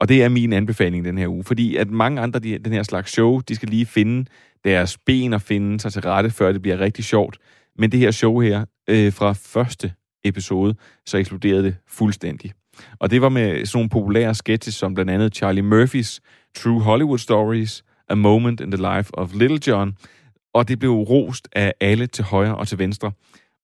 [0.00, 2.82] Og det er min anbefaling den her uge, fordi at mange andre de, den her
[2.82, 4.30] slags show, de skal lige finde
[4.64, 7.38] deres ben og finde sig til rette, før det bliver rigtig sjovt.
[7.78, 9.92] Men det her show her, øh, fra første
[10.24, 10.74] episode,
[11.06, 12.52] så eksploderede det fuldstændig.
[12.98, 16.20] Og det var med sådan nogle populære sketches, som blandt andet Charlie Murphys
[16.56, 19.96] True Hollywood Stories, A Moment in the Life of Little John,
[20.54, 23.12] og det blev rost af alle til højre og til venstre.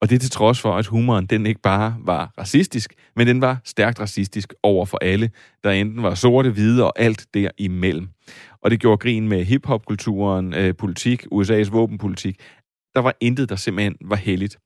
[0.01, 3.61] Og det til trods for, at humoren den ikke bare var racistisk, men den var
[3.65, 5.31] stærkt racistisk over for alle,
[5.65, 8.09] der enten var sorte, hvide og alt derimellem.
[8.63, 12.37] Og det gjorde grin med hiphopkulturen, øh, politik, USA's våbenpolitik.
[12.95, 14.59] Der var intet, der simpelthen var heldigt.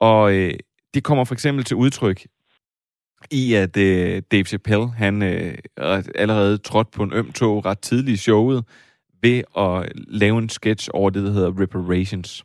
[0.00, 0.54] Og øh,
[0.96, 2.26] det kommer for eksempel til udtryk
[3.30, 5.58] i, at øh, Dave Chappelle, han øh,
[6.14, 8.64] allerede trådte på en øm tog ret tidligt i showet,
[9.22, 12.44] ved at lave en sketch over det, der hedder reparations.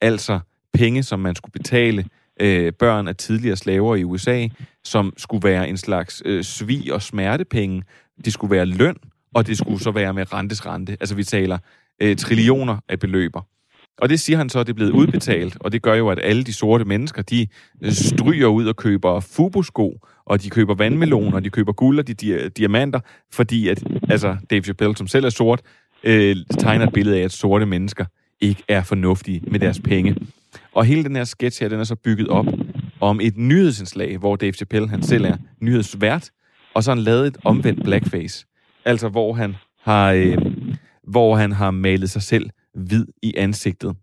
[0.00, 0.40] Altså
[0.72, 2.04] penge, som man skulle betale
[2.40, 4.48] øh, børn af tidligere slaver i USA,
[4.84, 7.82] som skulle være en slags øh, svig- og smertepenge.
[8.24, 8.96] Det skulle være løn,
[9.34, 10.96] og det skulle så være med rentes rente.
[11.00, 11.58] Altså vi taler
[12.02, 13.42] øh, trillioner af beløber.
[14.00, 16.18] Og det siger han så, at det er blevet udbetalt, og det gør jo, at
[16.22, 17.46] alle de sorte mennesker, de
[17.82, 22.08] øh, stryger ud og køber fubusko, og de køber vandmeloner, og de køber guld og
[22.08, 23.00] de di- diamanter,
[23.32, 25.60] fordi at, altså, Dave Chappelle, som selv er sort,
[26.04, 28.04] øh, tegner et billede af, at sorte mennesker
[28.40, 30.16] ikke er fornuftige med deres penge.
[30.72, 32.46] Og hele den her sketch her, den er så bygget op
[33.00, 36.30] om et nyhedsindslag, hvor Dave Chappelle, han selv er nyhedsvært,
[36.74, 38.46] og så har han lavet et omvendt blackface.
[38.84, 40.38] Altså, hvor han har, øh,
[41.08, 43.96] hvor han har malet sig selv hvid i ansigtet.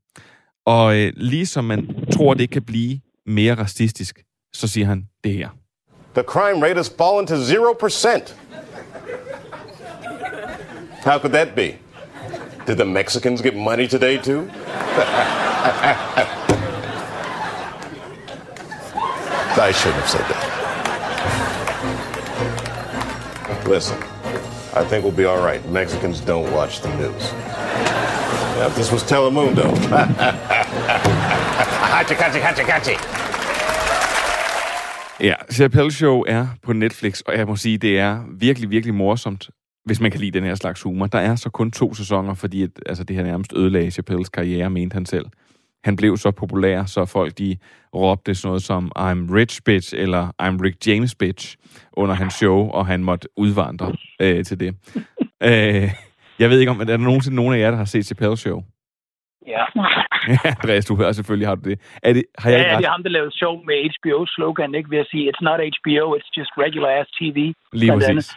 [0.65, 5.49] Og øh, ligesom man tror, det kan blive mere racistisk, så siger han det her.
[6.13, 8.33] The crime rate has fallen to 0%.
[11.03, 11.77] How could that be?
[12.67, 14.49] Did the Mexicans get money today, too?
[19.59, 20.43] I shouldn't have said that.
[23.67, 23.97] Listen,
[24.73, 25.65] I think we'll be all right.
[25.69, 27.33] Mexicans don't watch the news.
[28.65, 29.67] If this was Telemundo.
[31.93, 32.95] hachi, hachi, hachi, hachi.
[35.19, 39.49] Ja, Chappelle Show er på Netflix, og jeg må sige, det er virkelig, virkelig morsomt,
[39.85, 41.07] hvis man kan lide den her slags humor.
[41.07, 44.69] Der er så kun to sæsoner, fordi at, altså, det her nærmest ødelagde Chappelles karriere,
[44.69, 45.25] mente han selv.
[45.83, 47.57] Han blev så populær, så folk de
[47.95, 51.55] råbte sådan noget som I'm rich bitch, eller I'm Rick James bitch,
[51.93, 54.75] under hans show, og han måtte udvandre øh, til det.
[55.43, 55.93] øh,
[56.39, 58.61] jeg ved ikke om, er der nogensinde nogen af jer, der har set Chappelle Show?
[59.53, 59.63] Ja.
[60.43, 61.79] Andreas, du har selvfølgelig har du det.
[62.03, 62.81] Er det har jeg Ja, ikke ja, ret?
[62.83, 64.89] det er ham, der lavede show med HBO-slogan, ikke?
[64.89, 67.37] Ved at sige, it's not HBO, it's just regular ass TV.
[67.73, 68.31] Lige præcis.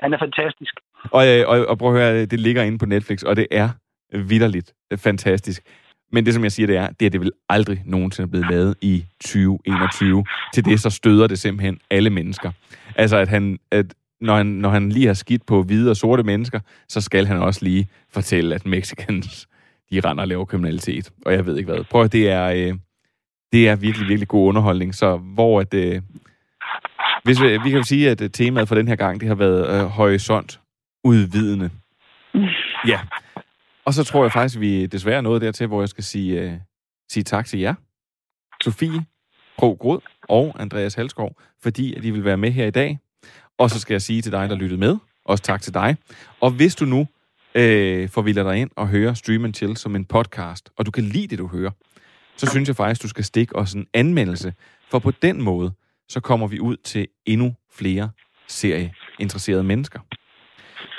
[0.00, 0.74] Han er fantastisk.
[1.12, 3.68] Og, øh, og, og prøv at høre, det ligger inde på Netflix, og det er
[4.12, 5.62] vidderligt fantastisk.
[6.12, 8.74] Men det, som jeg siger, det er, det er det vil aldrig nogensinde blevet lavet
[8.82, 10.24] i 2021.
[10.54, 12.50] Til det, så støder det simpelthen alle mennesker.
[12.96, 13.86] Altså, at han, at
[14.20, 17.36] når, han, når han lige har skidt på hvide og sorte mennesker, så skal han
[17.36, 19.48] også lige fortælle, at Mexicans,
[19.90, 21.10] de render og laver kriminalitet.
[21.26, 21.84] Og jeg ved ikke hvad.
[21.84, 22.74] Prøv at det er, øh,
[23.52, 24.94] det er virkelig, virkelig god underholdning.
[24.94, 26.02] Så hvor at, øh,
[27.24, 29.34] hvis vi, vi kan jo sige, at øh, temaet for den her gang, det har
[29.34, 30.60] været øh, horisont
[31.04, 31.70] udvidende.
[32.86, 33.00] Ja.
[33.84, 36.52] Og så tror jeg faktisk, vi desværre nået dertil, hvor jeg skal sige, øh,
[37.10, 37.74] sige tak til jer.
[38.62, 39.04] Sofie
[39.58, 42.98] Kro Grod og Andreas Halskov, fordi at I vil være med her i dag.
[43.58, 45.96] Og så skal jeg sige til dig, der lyttede med, også tak til dig.
[46.40, 47.06] Og hvis du nu
[47.54, 51.04] øh, forvilder dig ind og hører Stream and Chill som en podcast, og du kan
[51.04, 51.70] lide det, du hører,
[52.36, 54.54] så synes jeg faktisk, du skal stikke os en anmeldelse,
[54.90, 55.72] for på den måde,
[56.08, 58.10] så kommer vi ud til endnu flere
[58.48, 60.00] serieinteresserede mennesker.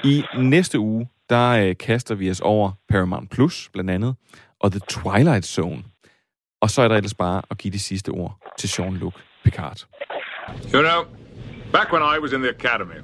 [0.03, 4.15] I næste uge, der øh, kaster vi os over Paramount Plus, blandt andet,
[4.59, 5.83] og The Twilight Zone.
[6.61, 9.11] Og så er der ellers bare at give de sidste ord til Jean-Luc
[9.43, 9.85] Picard.
[10.73, 11.26] You know,
[11.77, 13.01] back when I was in the academy,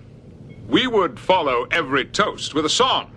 [0.68, 3.14] we would follow every toast with a song.